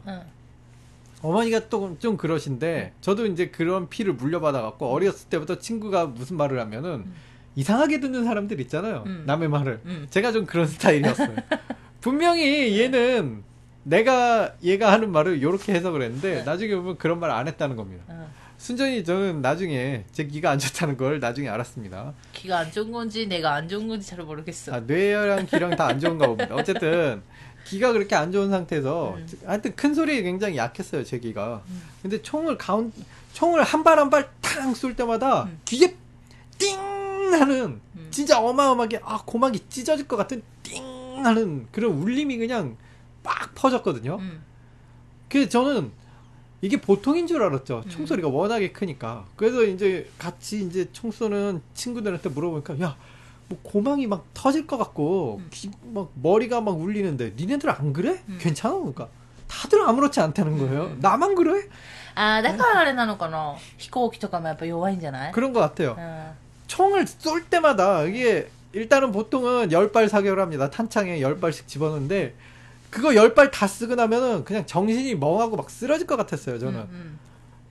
[1.29, 4.95] 어머니가 또 좀 그러신데 저도 이제 그런 피를 물려받아 갖고 음.
[4.95, 7.15] 어렸을 때부터 친구가 무슨 말을 하면은 음.
[7.55, 9.05] 이상하게 듣는 사람들 있잖아요.
[9.07, 9.23] 음.
[9.27, 9.81] 남의 말을.
[9.87, 10.07] 음.
[10.11, 11.35] 제가 좀 그런 스타일이었어요.
[12.01, 12.81] 분명히 네.
[12.83, 13.43] 얘는
[13.85, 16.43] 내가 얘가 하는 말을 이렇게 해석을 했는데 네.
[16.43, 18.05] 나중에 보면 그런 말 안 했다는 겁니다.
[18.09, 18.29] 어.
[18.59, 22.15] 순전히 저는 나중에 제 귀가 안 좋다는 걸 나중에 알았습니다.
[22.33, 24.75] 귀가 안 좋은 건지 내가 안 좋은 건지 잘 모르겠어.
[24.75, 26.55] 아, 뇌혈랑 귀랑 다 안 좋은가 봅니다.
[26.55, 27.23] 어쨌든
[27.67, 29.27] 기가 그렇게 안 좋은 상태에서 음.
[29.45, 31.63] 하여튼 큰 소리에 굉장히 약했어요 제 기가.
[31.69, 31.83] 음.
[32.03, 32.93] 근데 총을 가운
[33.33, 35.59] 총을 한 발 한 발 탕 쏠 때마다 음.
[35.65, 35.95] 귀에
[36.59, 36.79] 띵
[37.33, 38.09] 하는 음.
[38.11, 40.83] 진짜 어마어마하게 아 고막이 찢어질 것 같은 띵
[41.25, 42.77] 하는 그런 울림이 그냥
[43.23, 44.17] 빡 퍼졌거든요.
[44.21, 45.91] うん、그 저는
[46.63, 47.83] 이게 보통인 줄 알았죠.
[47.85, 47.91] 음.
[47.91, 49.27] 총소리가 워낙에 크니까.
[49.37, 52.97] 그래서 이제 같이 이제 총 쏘는 친구들한테 물어보니까 야,
[53.48, 55.48] 뭐 고망이 막 터질 것 같고 음.
[55.52, 58.22] 귀, 막 머리가 막 울리는데 니네들 안 그래?
[58.28, 58.38] 음.
[58.40, 58.76] 괜찮아?
[58.76, 59.10] 그러니까
[59.48, 60.84] 다들 아무렇지 않다는 거예요.
[60.86, 61.00] 음.
[61.02, 61.68] 나만 그래?
[62.14, 65.96] ああだからあれなのかな飛行機とかもやっぱ弱いんじゃない 그런 것 같아요.
[65.98, 66.32] うん
[66.68, 70.70] 총을 쏠 때마다 이게 일단은 보통은 10발 사격을 합니다.
[70.70, 72.34] 탄창에 10발씩 집어넣는데
[72.90, 76.80] 그거 10발 다 쓰고 나면은 그냥 정신이 멍하고 막 쓰러질 것 같았어요, 저는.
[76.80, 77.20] うん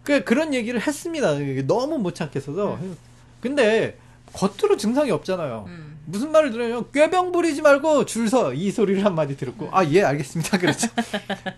[0.03, 1.35] 그 그런 얘기를 했습니다.
[1.35, 2.75] 이게 너무 못 참겠어서.
[2.81, 2.97] 음.
[3.41, 3.99] 근데
[4.35, 5.65] 겉으로 증상이 없잖아요.
[5.67, 10.03] うん 무슨 말을 들으면 꾀병 부리지 말고 줄 서 이 소리를 한마디 들었고 아 예
[10.03, 10.89] 알겠습니다 그렇죠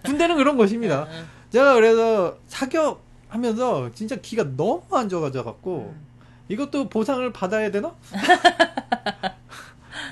[0.04, 5.94] 군대는 그런 것입니다 うん 제가 그래서 사격하면서 진짜 기가 너무 안 좋아져 갖고
[6.48, 7.94] 이것도 보상을 받아야 되나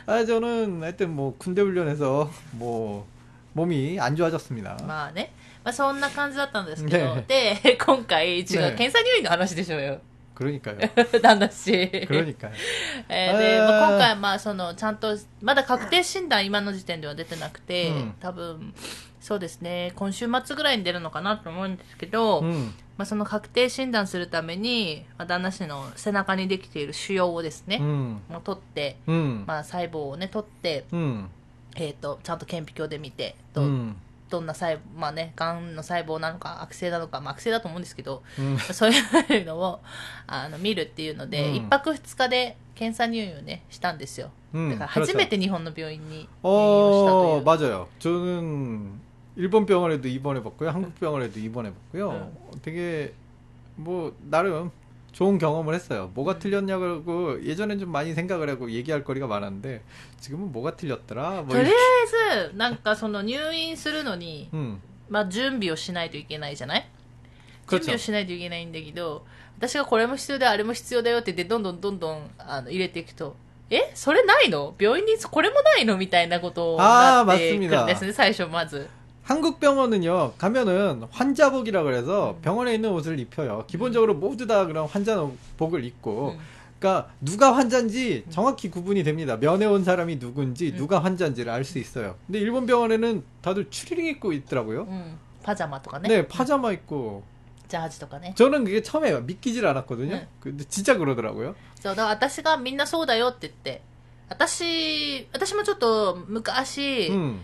[0.06, 3.06] 아 저는 하여튼 뭐 군대 훈련에서 뭐
[3.52, 5.32] 몸이 안 좋아졌습니다 まあね、
[5.64, 10.00] まあ、そんな感じだったんですけど、ねで今回違う、ね検査入院の話でしょうよ
[10.35, 10.77] 黒いかよ。
[11.33, 11.71] んだし。
[12.47, 12.53] よ。
[13.09, 18.73] えー、で、まあ、今回、まあ、その、ちゃんと、まだ確定診断、今の時点では出てなくて、うん、多分、
[19.21, 30.85] そうですね、今週末ぐらいに出るのかなと思うんですけど、うん、まあ、その確定診断するために、まあ、旦那氏の背中にできている腫瘍をですね、うん、もう取って、まあ、細胞をね、取って、
[31.75, 33.61] えっ、ー、と、ちゃんと顕微鏡で見て、と、
[34.28, 38.56] どんな細胞まあねがんの細胞なのか悪性なのか、まあ、悪性だと思うんですけど 음.
[38.72, 39.80] そういうのを
[40.28, 45.16] あの見るっていうので、うん一泊二日で検査入院をねしたんですよ、 음, だから初 그렇죠.
[45.18, 47.88] めて日本の病院に入院を 어, したという、 맞아요.
[47.98, 49.00] 저는
[49.36, 50.70] 일본 병원에도 입원해봤고요.
[50.70, 52.10] 한국 병원에도 입원해봤고요.
[52.10, 52.60] 음.
[52.62, 53.12] 되게,
[53.76, 54.70] 뭐, 나름
[55.14, 56.10] 좋은 경험을 했어요.
[56.14, 56.38] 뭐가 음.
[56.38, 59.82] 틀렸냐고, 예전엔 좀 많이 생각을 하고 얘기할 거리가 많았는데,
[60.20, 61.42] 지금은 뭐가 틀렸더라?
[61.42, 61.74] 뭐, とり 이렇게.
[61.74, 66.88] あえずなんかその入院するのに、 음, まあ、準備をしないといけないじゃない
[67.68, 67.82] 準 그렇죠.
[67.86, 69.26] 備をしないといけないんだけど
[69.58, 73.34] 私がこれも必要だあれも必要だよって言ってどんどんどんどんあの入れていくと
[73.68, 78.88] えそれないの病院にこれもないのみたいなことになってくるんですね最初まず
[79.24, 83.64] 한국 병원은요, 가면은 환자복이라 그래서 병원에 있는 옷을 입혀요.
[83.68, 89.36] 기본적으로 모두 다 그런 환자복을 입고, うん 그러니까 누가 환자인지 정확히 구분이 됩니다.
[89.38, 90.76] 면회 온 사람이 누군지 음.
[90.78, 92.16] 누가 환자인지를 알 수 있어요.
[92.26, 94.86] 근데 일본 병원에는 다들 추리링 입고 있더라고요.
[94.88, 97.22] うんパジャマとかね 네, 파자마 입고.
[97.68, 100.10] ジャージとかね 저는 그게 처음에 믿기질 않았거든요.
[100.16, 100.28] 네.
[100.40, 101.54] 근데 진짜 그러더라고요.
[101.78, 103.82] そうだから私がみんなそうだよって言って
[104.30, 107.40] 私私もちょっと昔、 음,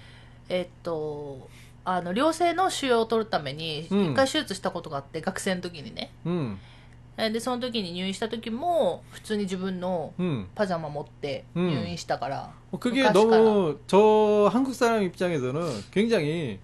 [0.48, 1.46] えっと
[1.84, 6.56] あの良性の腫瘍を取るためにうん一回手術したことがあって、学生の時にね 음,
[7.16, 10.46] えでその時に入院した時も普通に自分の 음.
[10.54, 16.58] パジャマ持ってうん入院したから、 어, 그게昔から 너무 저 한국 사람 입장에서는 굉장히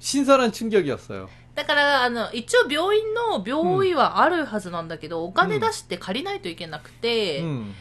[0.00, 1.28] 신선한 충격이었어요.
[1.54, 7.74] だからあの一応病院の病院はあるはずなんだけど、お金出して借りないといけなくて、 음,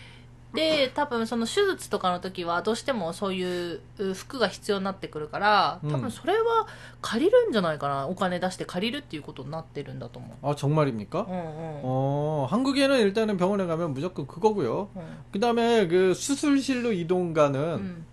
[0.53, 3.43] で多分その手術とかの時はどうしてもそうい
[3.75, 6.67] うう服が必要になってくるからうん多分それは
[7.01, 11.25] 借りるんじゃないかなお金出して借りるっていうことになってるんだと思う 아 정말입니까?
[11.27, 14.89] うんうん 어 한국에는 일단은 병원에 가면 무조건 그거고요.
[14.95, 18.05] うん 그 다음에 그 수술실로 이동가는 うん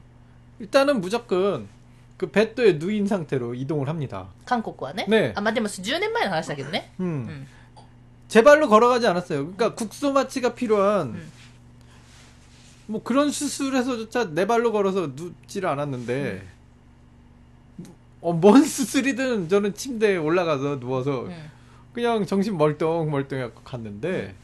[0.61, 1.69] 일단은 무조건
[2.17, 4.27] 그 베드에 누인 상태로 이동을 합니다.
[4.45, 5.33] 韓国はね 네.
[5.37, 7.05] あまあでも10年前の話だけどね 음.
[7.05, 7.47] うん
[8.29, 9.53] 제 발로 걸어가지 않았어요.
[9.53, 11.33] 그러니까 국소 마취가 필요한 음.
[12.88, 16.47] 뭐 그런 수술에서조차 내 발로 걸어서 눕지를 않았는데
[18.21, 21.55] 어, 뭔 수술이든 저는 침대에 올라가서 누워서 うん
[21.95, 24.35] 그냥 정신 멀뚱 멀뚱해갖고 갔는데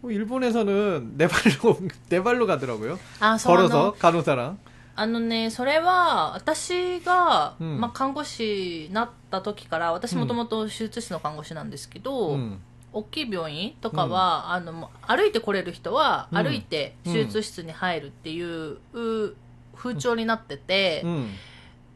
[0.00, 2.98] 뭐 일본에서는 내 발로 내 발로 가더라고요.
[3.20, 4.58] あそうあの 걸어서 간호사랑.
[4.94, 12.58] あのね、それは、私が、うんまあ、看護師になった時から、私うんもともと手術室の看護師なんですけど、 음.
[12.93, 18.77] 大きい病院とかは、うん、あの歩いてこれる人は歩いて手術室に入るっていう
[19.75, 21.29] 風潮になってて、うん、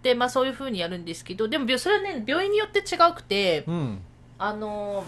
[0.04, 4.00] でまあ、そういうふうにやるんですけどでもそれはね病院によって違くて、うん、
[4.38, 5.06] あの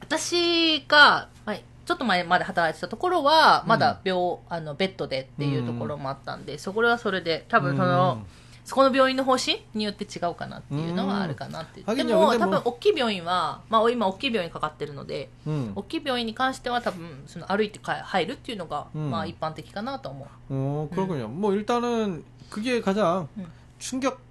[0.00, 8.22] 私が、まあ、ちょっと前まで働いてたところはまだ病、あのベッドでっていうところもあったんで、そこはそれで多分その。
[8.67, 11.81] そこの病院の方針によって違うかなっていうのはあるかなって。
[11.81, 15.73] うんでも、でも多分大きい病院は、まあ今大きい病院かかってるので、 음.
[15.75, 20.53] 大きい病院に関しては多分、その歩いてか入るっていうのが、うんまあ一般的かなと思う。
[20.53, 21.27] 어, 그렇군요.
[21.27, 23.45] 뭐 일단은 그게 가장 음.
[23.79, 24.21] 충격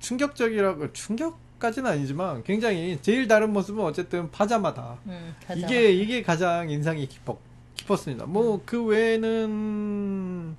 [0.00, 5.34] 충격적이라고 충격까지는 아니지만 굉장히 제일 다른 모습은 어쨌든 파자마다 うん。
[5.58, 7.36] 이게 이게 가장 인상이 깊었
[7.76, 8.24] 깊었습니다.
[8.24, 10.56] 뭐 그 외에는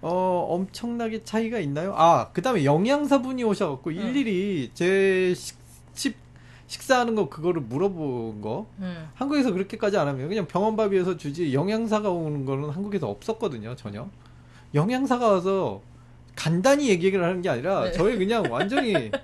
[0.00, 1.92] 어 엄청나게 차이가 있나요?
[1.96, 5.56] 아 그 다음에 영양사분이 오셔갖고 일일이 제 식,
[5.94, 6.16] 식
[6.68, 9.08] 식사하는 거 그거를 물어본 거うん。
[9.14, 14.08] 한국에서 그렇게까지 안 하면 그냥 병원밥이어서 주지 영양사가 오는 거는 한국에서 없었거든요 전혀
[14.74, 15.80] 영양사가 와서
[16.36, 17.92] 간단히 얘기를 하는 게 아니라 네.
[17.92, 19.10] 저희 그냥 완전히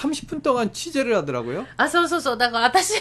[0.00, 2.36] 30분 동안 취재를 하더라고요 あ、そうそうそう。
[2.36, 2.92] だから私、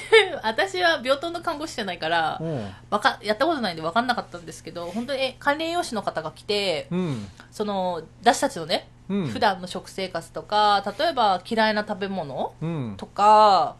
[0.43, 2.71] 私は病棟の看護師じゃないから、 어.
[2.89, 13.75] わか、やったことないんで分かんなかったんですけど、本当にえ管理栄養士の方が来て、 음, その、私たちのね、 음, 普段の食生活とか、例えば嫌いな食べ物 음, とか、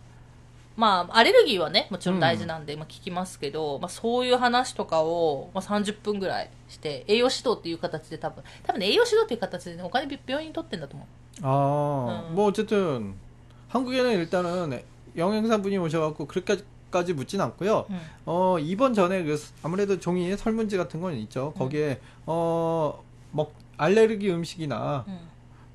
[0.77, 11.07] まあ、アレルギーはね、もちろん大事なんで、まあ聞きますけど、まあそういう話とかを、まあ30分ぐらいして、栄養指導っていう形で多分、多分ね、栄養指導っていう形でね、お金病院に取ってんだと思う。
[11.42, 12.34] 아, 음.
[12.34, 13.14] 뭐 어쨌든
[13.68, 14.82] 한국에는 일단은
[15.16, 17.86] 영양사분이 오셔갖고 그렇게까지 묻진 않고요.
[17.90, 18.00] 음.
[18.26, 21.52] 어 이번 전에 그 아무래도 종이에 설문지 같은 건 있죠.
[21.56, 21.58] 음.
[21.58, 22.22] 거기에 음.
[22.26, 25.18] 어, 뭐 알레르기 음식이나 음.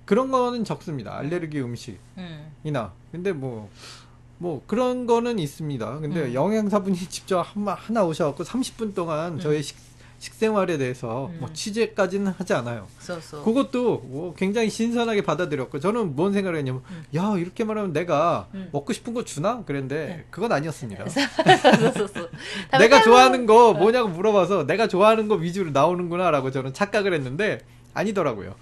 [0.05, 1.17] 그런 거는 적습니다.
[1.17, 1.65] 알레르기 음.
[1.65, 5.99] 음식이나 근데 뭐뭐 그런 거는 있습니다.
[5.99, 9.77] 근데 영양사분이 직접 한, 하나 오셔갖고 30분 동안 저의 식,
[10.24, 11.38] 식생활에 대해서 음.
[11.40, 12.86] 뭐 취재까지는 하지 않아요.
[13.00, 13.44] そうそう。
[13.44, 17.04] 그것도 뭐 굉장히 신선하게 받아들였고 저는 뭔 생각을 했냐면 음.
[17.16, 18.68] 야 이렇게 말하면 내가 음.
[18.70, 20.24] 먹고 싶은 거 주나 그랬는데 네.
[20.30, 22.30] 그건 아니었습니다 そうそうそうそう。
[22.78, 27.60] 내가 食べたいもの 좋아하는 거 뭐냐고 물어봐서 내가 좋아하는 거 위주로 나오는구나라고 저는 착각을 했는데
[27.94, 28.56] 아니더라고요 好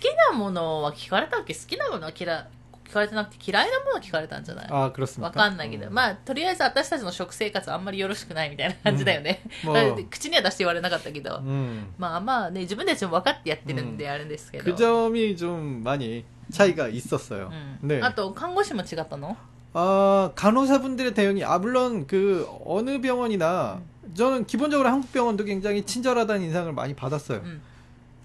[0.00, 2.46] きなものは聞かれたっけ好きなものは嫌い
[2.92, 9.42] 聞かれてなくて嫌いなものは聞かれたんじゃない 아 わ 그렇습니까 かんないけど、まあ、とりあえず私たちの食生活あんまりよろしくないみたいな感じだよね。
[9.62, 11.88] もうだから 口には出して言われなかったけど、 음.
[11.98, 14.64] まあまあね、自分たちも分かってやってるんであれですけど。
[14.64, 17.50] 그 점이 좀 많이 차이가 있었어요
[17.82, 19.36] うん 네 あと、看護師も違ったの
[19.74, 23.82] 아, 간호사분들의 대응이, 아, 물론 그, 어느 병원이나,
[24.16, 27.40] 저는 기본적으로 한국 병원도 굉장히 친절하다는 인상을 많이 받았어요.
[27.40, 27.60] うん。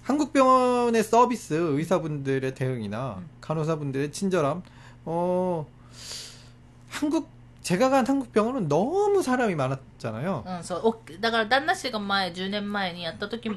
[0.08, 3.30] 한국 병원의 서비스, 의사분들의 대응이나, 음.
[3.42, 4.62] 간호사분들의 친절함,
[5.06, 5.66] 어,
[6.90, 7.30] 한국,
[7.62, 10.44] 제가 간 한국 병원은 너무 사람이 많았잖아요.
[10.46, 10.82] うん、そう。
[10.84, 13.56] おだから、旦那氏が前、10年前にやった時の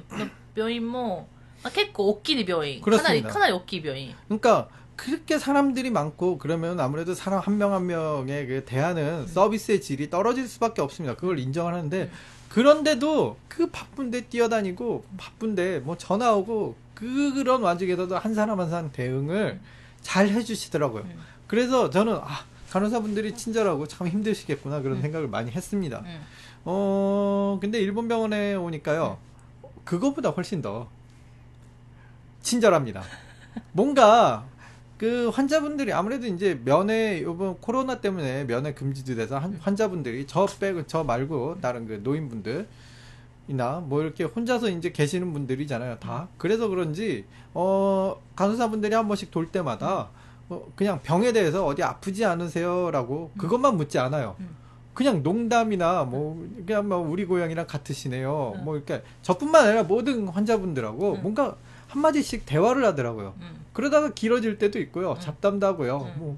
[0.54, 1.26] 病院も、
[1.64, 2.80] まあ、結構大きい病院。
[2.80, 4.14] かなり、 그렇습니다 かなり大きい病院。
[4.28, 10.08] 그러니까, 그렇게 사람들이 많고, 그러면 아무래도 사람 한 명 한 명의 그 대하는 서비스의 질이
[10.08, 11.16] 떨어질 수밖에 없습니다.
[11.16, 12.08] 그걸 인정을 하는데,
[12.51, 18.91] 그런데도 그 바쁜데 뛰어다니고 바쁜데 뭐 전화 오고 그 그런 와중에서도 한 사람 한 사람
[18.91, 19.59] 대응을
[20.01, 21.03] 잘 해주시더라고요.
[21.03, 21.15] 네.
[21.47, 25.03] 그래서 저는 아 간호사분들이 친절하고 참 힘드시겠구나 그런 네.
[25.03, 26.01] 생각을 많이 했습니다.
[26.01, 26.19] 네.
[26.65, 29.17] 어 근데 일본 병원에 오니까요
[29.85, 30.89] 그것보다 훨씬 더
[32.41, 33.01] 친절합니다.
[33.71, 34.45] 뭔가
[35.01, 40.85] 그 환자분들이 아무래도 이제 면회, 요번 코로나 때문에 면회 금지도 돼서 한- 환자분들이 저 빼고,
[40.85, 42.67] 저 말고 다른 그 노인분들,
[43.47, 46.27] 이나 뭐 이렇게 혼자서 이제 계시는 분들이잖아요 다.
[46.37, 50.09] 그래서 그런지 어 간호사분들이 한 번씩 돌 때마다
[50.49, 54.35] 어, 그냥 병에 대해서 어디 아프지 않으세요라고 그것만 묻지 않아요.
[54.39, 54.49] 음.
[54.93, 58.57] 그냥 농담이나 뭐 그냥 뭐 우리 고향이랑 같으시네요.
[58.63, 61.21] 뭐 이렇게 저뿐만 아니라 모든 환자분들하고 응.
[61.23, 61.55] 뭔가
[61.91, 63.33] 한 마디씩 대화를 하더라고요.
[63.41, 63.65] 음.
[63.73, 65.11] 그러다가 길어질 때도 있고요.
[65.17, 65.19] 응.
[65.19, 66.13] 잡담도 하고요.
[66.15, 66.19] 응.
[66.19, 66.37] 뭐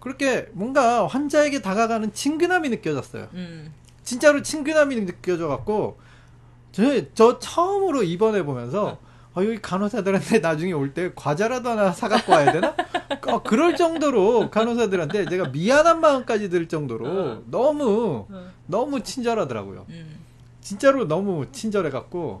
[0.00, 3.28] 그렇게 뭔가 환자에게 다가가는 친근함이 느껴졌어요.
[3.34, 3.72] 음.
[4.02, 5.98] 진짜로 친근함이 느껴져 갖고
[6.72, 6.82] 저,
[7.14, 8.98] 저 처음으로 입원해 보면서
[9.34, 12.74] 아, 여기 간호사들한테 나중에 올 때 과자라도 하나 사갖고 와야 되나?
[13.26, 17.42] 어, 그럴 정도로 간호사들한테 제가 미안한 마음까지 들 정도로 어.
[17.50, 18.50] 너무 음.
[18.66, 19.84] 너무 친절하더라고요.
[19.90, 20.16] 음.
[20.62, 22.40] 진짜로 너무 친절해 갖고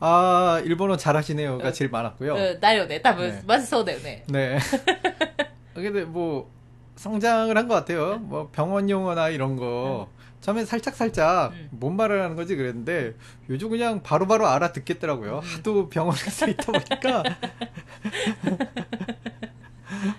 [0.00, 1.72] 아 일본어 잘하시네요가 응.
[1.72, 2.34] 제일 많았고요.
[2.34, 3.00] うん、だよね。
[3.00, 4.24] 多分、ねまずそうだよね。
[4.28, 4.58] 네.
[5.74, 6.50] 근데 뭐
[6.96, 8.18] 성장을 한 것 같아요.
[8.18, 10.08] 뭐 병원 용어나 이런 거
[10.40, 11.68] 처음에 살짝 살짝 응.
[11.72, 13.14] 뭔 말을 하는 거지 그랬는데
[13.48, 15.40] 요즘 그냥 바로바로 알아듣겠더라고요.
[15.42, 17.22] 하도 병원에서 있다 보니까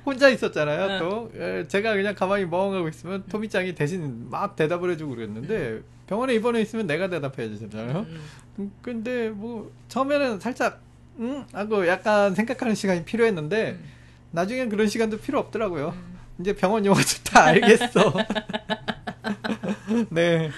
[0.05, 0.87] 혼자 있었잖아요.
[0.89, 0.99] 응.
[0.99, 6.61] 또 예, 제가 그냥 가만히 멍하고 있으면 토미짱이 대신 막 대답을 해주고 그랬는데 병원에 입원해
[6.61, 8.05] 있으면 내가 대답해 주잖아요.
[8.57, 10.81] うん 음, 근데 뭐 처음에는 살짝
[11.19, 13.97] 응 하고 약간 생각하는 시간이 필요했는데 うん
[14.31, 15.89] 나중엔 그런 시간도 필요 없더라고요.
[15.89, 18.13] うん 이제 병원 용어도 다 알겠어.
[20.11, 20.51] 네.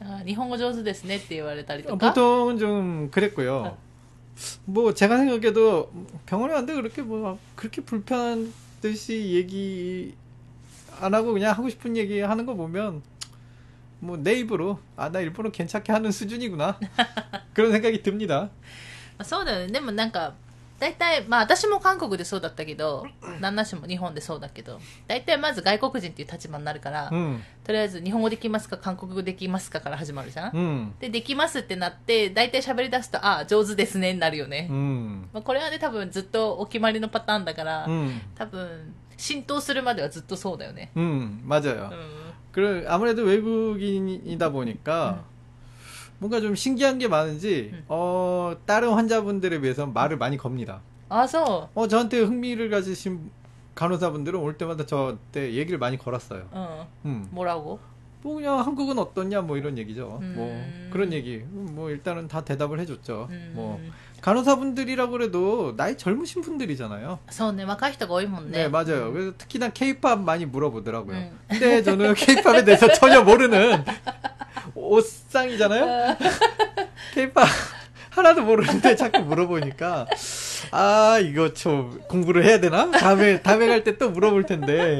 [0.00, 2.08] あ日本語上手ですねって言われたりとか。
[2.08, 3.76] 보통은 좀 그랬고요.
[4.64, 5.90] 뭐 제가 생각해도
[6.26, 10.14] 병원에 왔는데 그렇게 뭐 그렇게 불편한 듯이 얘기
[11.00, 13.02] 안 하고 그냥 하고 싶은 얘기 하는 거 보면
[14.02, 16.78] 뭐 내 입으로 아 나 일본어 괜찮게 하는 수준이구나
[17.54, 18.50] 그런 생각이 듭니다.
[19.18, 19.72] まあそうだよね。
[19.72, 20.34] でもなんか、
[20.78, 23.06] 大体、まあ私も韓国でそうだったけど、
[23.40, 24.78] 旦那氏も日本でそうだけど、
[25.08, 30.50] 大体まず外国人っていう立場になるから、 음, とりあえず日本語できますか、韓国語できますかから始まるじゃん。
[30.50, 34.68] 음, で、できますってなって、大体喋り出すと、あ、上手ですねになるよね。
[34.70, 40.90] 음, まあこれはね、多分ずっとお決まりのパターンだから、 음, 多分、浸透するまではずっとそうだよね。
[40.94, 41.90] 음, 맞아요.
[41.90, 42.19] うん。
[42.51, 45.31] 그 아무래도 외국인이다 보니까 음.
[46.19, 47.85] 뭔가 좀 신기한 게 많은지 음.
[47.87, 50.81] 어 다른 환자분들에 비해서 말을 많이 겁니다.
[51.09, 51.69] 아서.
[51.73, 53.31] 어 저한테 흥미를 가지신
[53.75, 56.47] 간호사분들은 올 때마다 저한테 얘기를 많이 걸었어요.
[56.51, 56.87] 어.
[57.05, 57.27] 음.
[57.31, 57.79] 뭐라고?
[58.23, 60.05] 뭐 그냥 한국은 어떻냐 뭐 이런 얘기죠.
[60.07, 60.33] 뭐 음.
[60.35, 61.37] 뭐 그런 얘기.
[61.37, 63.27] 음, 뭐 일단은 다 대답을 해줬죠.
[63.31, 63.51] 음.
[63.55, 63.79] 뭐
[64.21, 67.17] 간호사분들이라 그래도 나이 젊으신 분들이잖아요.
[68.51, 69.11] 네, 네 맞아요.
[69.11, 71.17] 그래서 특히나 케이팝 많이 물어보더라고요.
[71.17, 71.39] 음.
[71.49, 73.83] 근데 저는 케이팝에 대해서 전혀 모르는
[74.75, 76.17] 옷상이잖아요.
[77.15, 77.47] 케이팝
[78.11, 80.05] 하나도 모르는데 자꾸 물어보니까
[80.71, 82.91] 아 이거 좀 공부를 해야 되나?
[82.91, 84.99] 다음에 다음에 갈 때 또 물어볼 텐데.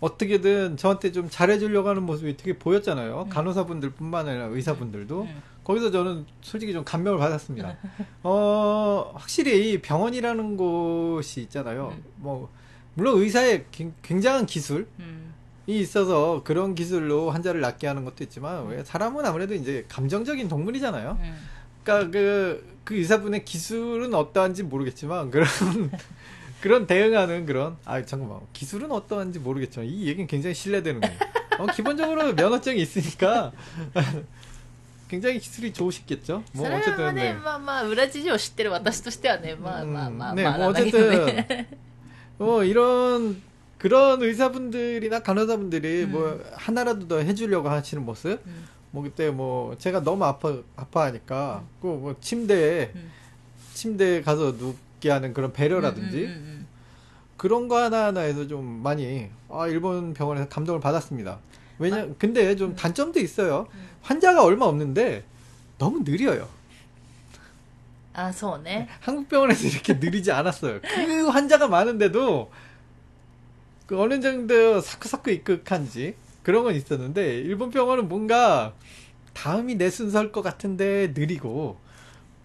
[0.00, 3.24] 어떻게든 저한테 좀 잘해주려고 하는 모습이 되게 보였잖아요.
[3.24, 3.30] 네.
[3.30, 5.36] 간호사분들뿐만 아니라 의사분들도 네.
[5.64, 7.76] 거기서 저는 솔직히 좀 감명을 받았습니다.
[8.22, 11.88] 어 확실히 병원이라는 곳이 있잖아요.
[11.96, 12.02] 네.
[12.16, 12.50] 뭐
[12.94, 13.66] 물론 의사의
[14.02, 15.34] 굉장한 기술이 음.
[15.66, 21.18] 있어서 그런 기술로 환자를 낫게 하는 것도 있지만 왜 사람은 아무래도 이제 감정적인 동물이잖아요.
[21.20, 21.32] 네.
[21.82, 25.46] 그러니까 그, 그 의사분의 기술은 어떠한지 모르겠지만 그런
[26.61, 31.17] 그런 대응하는 그런 아 잠깐만 기술은 어떠한지 모르겠지만 이 얘기는 굉장히 신뢰되는 거예요.
[31.59, 33.51] 어, 기본적으로 면허증이 있으니까
[35.09, 36.43] 굉장히 기술이 좋으시겠죠.
[36.55, 37.39] そ 뭐 れは 어쨌든 ね、 네.
[37.43, 41.67] まあまあ、裏事情を知ってる私としてはね、まあまあまあ、 네, まあ、 뭐 なんだけど 어쨌든 ね。
[42.37, 43.41] 뭐 이런
[43.77, 46.11] 그런 의사분들이나 간호사분들이 음.
[46.11, 51.87] 뭐 하나라도 더 해주려고 하시는 모습 うん 뭐 그때 뭐 제가 너무 아파 아파하니까 그
[51.87, 53.11] 뭐 침대에 うん
[53.73, 54.53] 침대에 가서
[54.96, 56.66] 있게 하는 그런 배려라든지 음, 음, 음,
[57.36, 61.38] 그런 거 하나하나에서 좀 많이 아 일본 병원에서 감동을 받았습니다.
[61.78, 63.66] 왜냐 아, 근데 좀 단점도 있어요.
[64.02, 65.24] 환자가 얼마 없는데
[65.78, 66.48] 너무 느려요.
[68.14, 68.88] 아, 소네.
[69.00, 70.80] 한국 병원에서 이렇게 느리지 않았어요.
[70.80, 72.50] 그 환자가 많은데도
[73.86, 78.72] 그 어느 정도 사크사크 입극한지 그런 건 있었는데 일본 병원은 뭔가
[79.34, 81.78] 다음이 내 순서일 것 같은데 느리고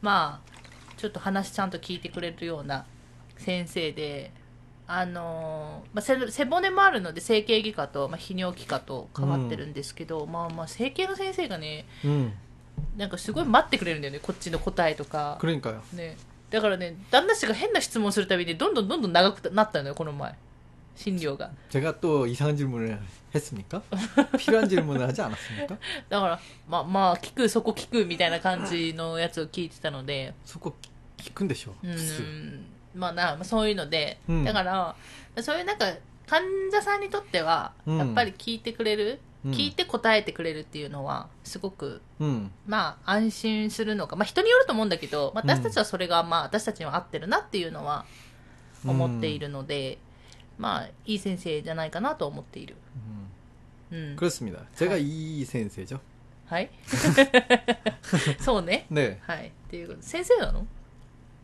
[0.00, 0.48] まあ
[0.96, 2.84] ちょっと話ちゃんと聞いてくれるような
[3.36, 4.32] 先生で
[4.86, 12.32] あのまあ背、背骨もあるので整形外科と、まあ、泌尿器科と変わってるんですけど、うん、まあまあ整形の先生がね、うん、
[12.96, 15.36] なんかすごい待ってくれるんだよねこっちの答えとか。
[15.40, 16.16] くれんかよ、ね、
[16.48, 20.34] だからね旦那氏が変な質問するたびにどんどんどんどん長くなったのよこの前。
[20.97, 22.99] 診療が 제가 또 이상한 질문을
[23.33, 23.81] 했습니까?
[24.37, 25.77] 필요한 질문을 하지 않았습니까?
[26.09, 30.75] だからまあまあ聞くそこ聞くみたいな感じのやつを聞いてたので 속고
[31.17, 31.71] 깊은데쇼.
[31.83, 32.65] う 스 ん
[32.95, 34.95] まあなまあそういうので、うんだから
[35.41, 35.85] そういうなんか
[36.27, 42.49] 患者さんにとってはうんやっぱり聞いてくれる、うん聞いて答えてくれるっていうのはすごく 음.
[42.65, 48.05] まあ安心するのかまあ人によると思うんだけど、まあ、私たちはそれがまあ私たちには合ってるなっていうのは
[48.85, 49.97] 思っているので、
[50.57, 52.75] まあいい先生じゃないかなと思っている、
[53.91, 53.95] 음.
[53.95, 54.65] うん、 그렇습니다.
[54.75, 55.99] 제가 하- 이 센세죠.
[56.47, 56.69] はい
[58.39, 59.17] そうね 네.
[59.21, 60.65] はいっていうこと先生なの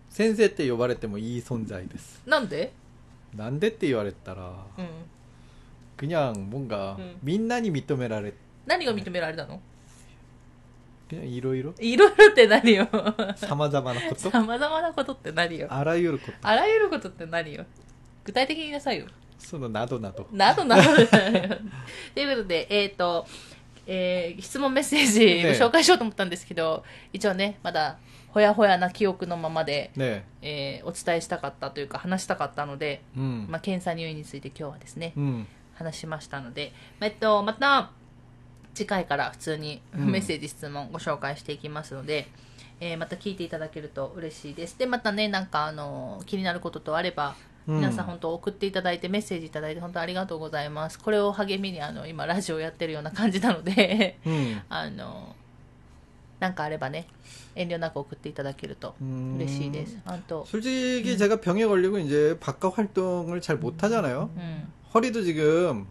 [0.10, 2.20] 센세 때 요발했대 뭐이 손자이 됐어.
[2.26, 2.74] なんで
[3.36, 4.88] 난데 때 요발했다라 うん
[5.96, 7.18] 그냥 뭔가 음.
[7.22, 8.34] 민난이 믿도메라래
[8.66, 9.62] 何が認められたの
[11.10, 12.88] 그냥 이로이로 いろいろって何よ
[13.36, 17.66] 사마자마나 것도 さまざまなことって何よ 아라유르 것도 あらゆることって何よ
[18.25, 19.07] 具体的に言いなさいよ。
[19.39, 20.27] そのなどなど。
[20.33, 20.83] などなど。
[22.15, 23.27] ということで、えっ、ー、と、
[23.87, 27.99] えー、質問メッセージご紹介しようと思ったんですけど、ね、一応ね、まだ、
[28.29, 37.93] ほやほやな記憶のままで、ねえー、お伝えしたかったというか、話したかったので、うん、まあ、検査入院について今日はですね、うん、話しましたので、えっと、また、
[38.75, 42.27] 次回から普通にメッセージ、質問ご紹介していきますので、
[42.81, 44.77] うん、えー、また聞いていただけると嬉しいです。
[44.79, 47.37] で、またね、なんか、あの、気になることとあれば、
[47.68, 51.00] 皆さん本当送っていただいてメッセージいただいて本当ありがとうございます。
[51.00, 54.60] これを励みにあの今ラジオやってるような感じなので 음.
[54.70, 55.36] あの
[56.40, 57.06] なんかあればね
[57.54, 59.36] 遠慮なく送っていただけると 음.
[59.38, 59.98] 嬉しいです。
[60.04, 60.46] 本当。
[60.46, 64.32] 솔직히 제가 병에 걸리고 이제 바깥 활동을 잘 못하잖아요.
[64.36, 64.68] うん。
[64.94, 65.86] 허리도 지금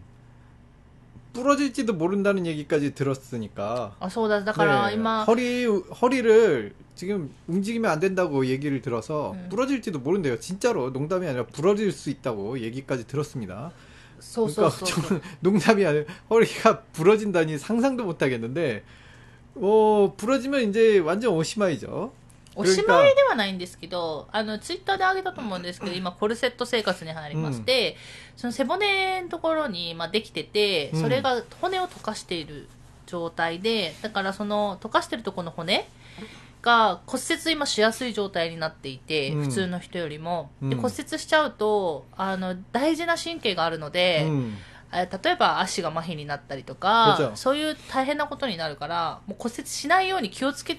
[1.34, 3.96] 부러질지도 모른다는 얘기까지 들었으니까.
[3.98, 4.44] 아, そうだ.
[4.44, 4.94] 그러니까 네.
[4.94, 9.48] 이마 허리 허리를 지금 움직이면 안 된다고 얘기를 들어서 음.
[9.50, 10.40] 부러질지도 모른대요.
[10.40, 13.72] 진짜로 농담이 아니라 부러질 수 있다고 얘기까지 들었습니다.
[14.20, 15.20] 소, 그러니까 소, 소, 소.
[15.40, 18.84] 농담이 아니라 허리가 부러진다니 상상도 못 하겠는데
[19.56, 22.12] 어, 부러지면 이제 완전 오시마이죠.
[22.56, 27.96] おしまいではないんですけど、あの、ツイッターで上げたと思うんですけど、今、コルセット生活に入りまして、
[28.36, 31.00] その背骨のところに、まあ、できてて、うん。
[31.00, 32.68] それが骨を溶かしている
[33.06, 35.88] 状態で、だからその、溶かしてるところの骨
[36.62, 39.44] が骨折今しやすい状態になっていて、うん。
[39.44, 40.50] 普通の人よりも。
[40.62, 40.70] うん。
[40.70, 44.52] で、骨折しちゃうと、あの、大事な神経があるので、 음.
[44.96, 50.78] え例えば足が麻痺になったりとかそういう大変なことになるからもう骨折しないように気をつけ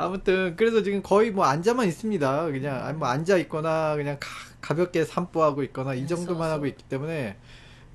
[0.00, 4.18] 아무튼 그래서 지금 거의 뭐 앉아만 있습니다 그냥 아니 뭐 앉아 있거나 그냥
[4.60, 6.50] 가, 볍게 산보하고 있거나 이 정도만 쏘, 쏘.
[6.54, 7.36] 하고 있기 때문에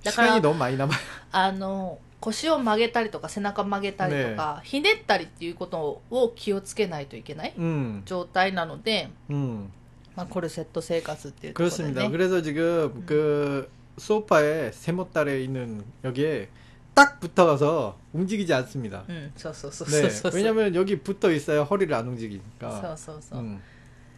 [0.03, 0.97] 다 시간이 그럼- 너무 많이 남아요
[1.31, 9.71] あの腰を曲げたりとか背中曲げたりとか、ひねったりっていうことを気をつけないといけない 음, 状態なので、 음
[10.15, 16.49] まあ、コルセット生活っていうところで 그렇습니다 ね 그래서 지금 그 소파에 세모딸에 있는 여기에
[16.95, 22.97] 딱 붙어가서 움직이지 않습니다 うんそうそうそう 네 そうそう、 왜냐면 여기 붙어 있어야 허리를 안 そう 움직이니까
[22.97, 23.61] そうそう、 음.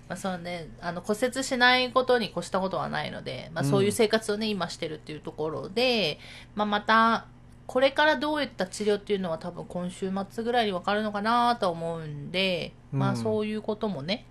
[0.09, 6.19] まあそうね、あの骨折しないことに越したことはないので、まあ、うんそういう生活をね、今してるっていうところで、
[6.55, 7.27] まあ、また
[7.67, 14.25] これからどういった治療っていうのは多分今週末ぐらいに分かるのかなと思うんで、まあうんそういうこともね、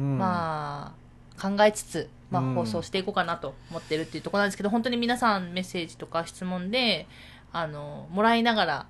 [0.00, 0.16] 음.
[0.18, 0.94] ま
[1.38, 7.06] あ考えつつ、まあ、うん放送していこうかなと思ってるっていうところなんですけど、本当に皆さんメッセージとか質問で
[7.52, 8.86] あのもらいながら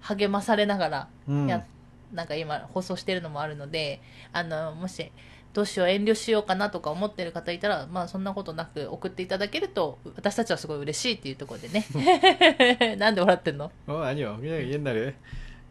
[0.00, 1.46] 励まされながら 음.
[1.48, 1.64] や
[2.12, 4.00] なんか今放送してるのもあるので、
[4.32, 5.12] あの、もし
[5.52, 12.96] どうしよう遠慮しようかなとか思ってる方いたら、まあそんなことなく送っていただけると、私たちはすごい嬉しいっていうところでね。
[12.96, 15.14] なんで笑ってんの 어 아니요 그냥 옛날에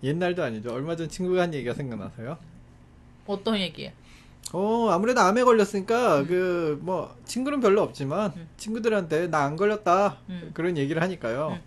[0.04, 2.38] 옛날도 아니죠 얼마 전 친구가 한 얘기가 생각나서요.
[3.26, 3.90] 어떤 얘기?
[4.54, 8.48] 어 아무래도 암에 걸렸으니까 그 뭐 친구는 별로 없지만 음.
[8.58, 10.52] 친구들한테 나 안 걸렸다 음.
[10.54, 11.58] 그런 얘기를 하니까요.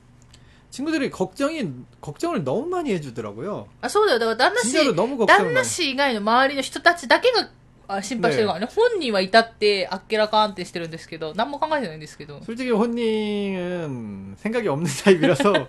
[0.75, 0.75] 음.
[0.75, 1.69] 친구들이 걱정이
[2.01, 3.67] 걱정을 너무 많이 해주더라고요.
[3.81, 4.19] あ、そうだよ。
[4.21, 5.65] だから旦那氏 진짜로 、 너무 걱정 旦那 많이.
[5.65, 7.49] 氏以外の周りの人たちだけが
[7.89, 8.69] あ心配してるからね。
[8.73, 12.41] 本人はいたって、あっけらかんってしてるんですけど、何も考えてないんですけど。
[12.45, 15.69] 솔직히 혼님은 생각이 없는 타입이라서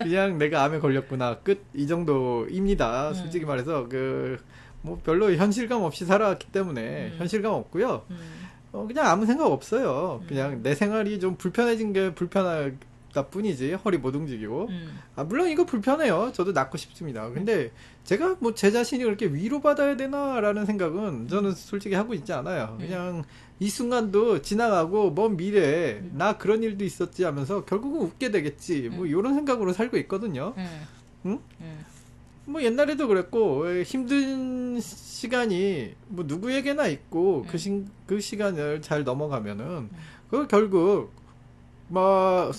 [0.00, 3.08] 그냥 내가 암에 걸렸구나 끝 이 정도입니다.
[3.10, 3.14] 음.
[3.14, 4.38] 솔직히 말해서 그
[4.82, 6.80] 뭐 별로 현실감 없이 살아왔기 때문에
[7.14, 7.14] 음.
[7.18, 8.04] 현실감 없고요.
[8.08, 8.18] うん。
[8.72, 10.20] 어, 그냥 아무 생각 없어요.
[10.22, 10.26] 음.
[10.28, 12.70] 그냥 내 생활이 좀 불편해진 게 불편하
[13.13, 14.67] 나뿐이지 허리 못 움직이고.
[14.69, 14.99] 음.
[15.15, 16.31] 아 물론 이거 불편해요.
[16.33, 17.29] 저도 낫고 싶습니다.
[17.29, 17.71] 근데
[18.03, 22.77] 제가 뭐 제 자신이 그렇게 위로받아야 되나라는 생각은 저는 솔직히 하고 있지 않아요.
[22.79, 22.85] 음.
[22.85, 23.23] 그냥
[23.59, 26.11] 이 순간도 지나가고 먼 미래에 음.
[26.15, 28.89] 나 그런 일도 있었지 하면서 결국은 웃게 되겠지.
[28.89, 29.07] 뭐 음.
[29.07, 30.53] 이런 생각으로 살고 있거든요.
[31.25, 31.39] 응?
[32.45, 39.89] 뭐 옛날에도 그랬고 힘든 시간이 뭐 누구에게나 있고 그, 시, 그 시간을 잘 넘어가면은
[40.29, 41.11] 그 결국
[41.87, 42.51] 뭐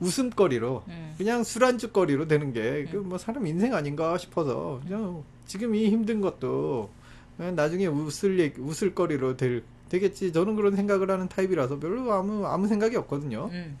[0.00, 1.14] 웃음거리로 음.
[1.16, 3.18] 그냥 술안주거리로 되는 게 그뭐 음.
[3.18, 6.90] 사람 인생 아닌가 싶어서 그냥 지금 이 힘든 것도
[7.38, 12.66] 나중에 웃을 얘기, 웃을 거리로 될 되겠지 저는 그런 생각을 하는 타입이라서 별로 아무 아무
[12.66, 13.48] 생각이 없거든요.
[13.52, 13.78] 음.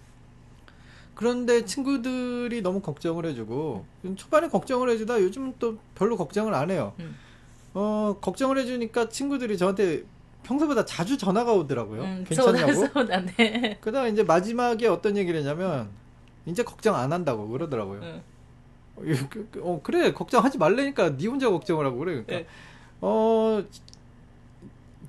[1.14, 3.84] 그런데 친구들이 너무 걱정을 해주고
[4.16, 6.92] 초반에 걱정을 해주다 요즘은 또 별로 걱정을 안 해요.
[7.00, 7.16] 음.
[7.74, 10.04] 어 걱정을 해주니까 친구들이 저한테
[10.44, 12.02] 평소보다 자주 전화가 오더라고요.
[12.02, 12.86] 음, 괜찮냐고.
[12.86, 13.78] 서운하네.
[13.80, 15.88] 그다음 이제 마지막에 어떤 얘기를 했냐면
[16.46, 18.00] 이제 걱정 안 한다고 그러더라고요.
[18.00, 18.22] 네.
[18.96, 22.46] 어, 예, 그, 그, 어 그래 걱정하지 말래니까 니 혼자 걱정을 하고 그래 그러니까 네.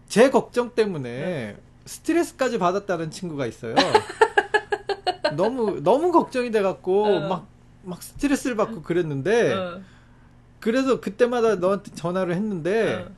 [0.09, 1.57] 어제 걱정 때문에 네.
[1.85, 3.75] 스트레스까지 받았다는 친구가 있어요.
[5.35, 7.47] 너무 너무 걱정이 돼 갖고 막막 어.
[7.83, 9.81] 막 스트레스를 받고 그랬는데 어.
[10.59, 13.11] 그래서 그때마다 너한테 전화를 했는데 어.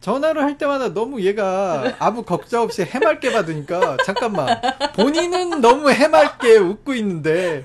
[0.00, 4.60] 전화를 할 때마다 너무 얘가 아무 걱정 없이 해맑게 받으니까 잠깐만
[4.94, 7.64] 본인은 너무 해맑게 웃고 있는데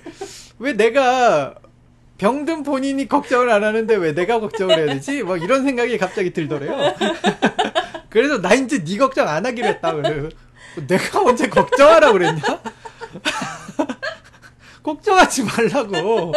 [0.59, 1.55] 왜 내가
[2.17, 5.23] 병든 본인이 걱정을 안 하는데 왜 내가 걱정을 해야 되지?
[5.23, 6.93] 막 이런 생각이 갑자기 들더래요.
[8.09, 9.93] 그래서 나 이제 네 걱정 안 하기로 했다.
[9.93, 10.29] 그래.
[10.87, 12.41] 내가 언제 걱정하라 그랬냐?
[14.83, 16.33] 걱정하지 말라고.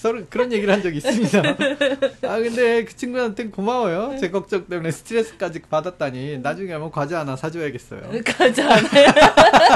[0.00, 1.38] 서로 그런 얘기를 한 적이 있습니다.
[2.28, 4.16] 아, 근데 그 친구한테 고마워요.
[4.20, 6.38] 제 걱정 때문에 스트레스까지 받았다니.
[6.38, 8.02] 나중에 한번 과자 하나 사줘야겠어요.
[8.24, 9.06] 과자ね。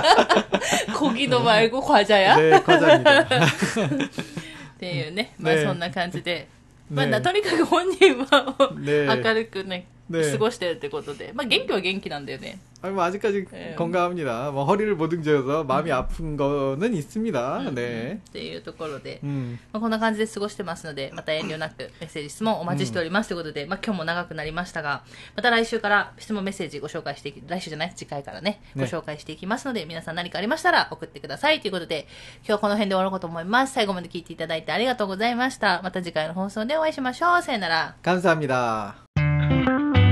[0.95, 2.37] 小木の말고 과자야?
[2.37, 3.23] 네, 과자입니다.
[3.23, 5.35] っていうね。
[5.39, 6.49] まあねそんな感じで。
[6.91, 11.33] まあねなとにかく本人はね明るくね、 ね過ごしてるってことで。
[11.35, 12.59] まあ元気は元気なんだよね。
[12.83, 13.75] 아니, 뭐 아직까지 네.
[13.77, 14.51] 건강합니다.
[14.53, 17.71] 뭐 허리를 못 움직여서 마음이 아픈 거는 있습니다.
[17.75, 18.21] 네.
[18.27, 19.21] っていうところで。
[19.23, 19.59] 음.
[19.71, 25.05] まあ、こんな感じで過ごしてますので、また遠慮なく メッセージ、質問お待ちしておりますということで、まあ今日も長くなりましたが、
[25.37, 32.07] また来週から質問メッセージご紹介していき、来週じゃない次回からね、ごね紹介していきますので、皆さん何かありましたら送ってくださいということで、
[32.39, 33.75] 今日はこの辺で終わろうかと思います。
[33.75, 35.83] 最後まで聞いていただいてありがとうございました。
[35.83, 37.43] また次回の放送でお会いしましょう。
[37.43, 37.95] さよなら。
[38.03, 39.04] 감사합니다.
[39.40, 40.05] thank you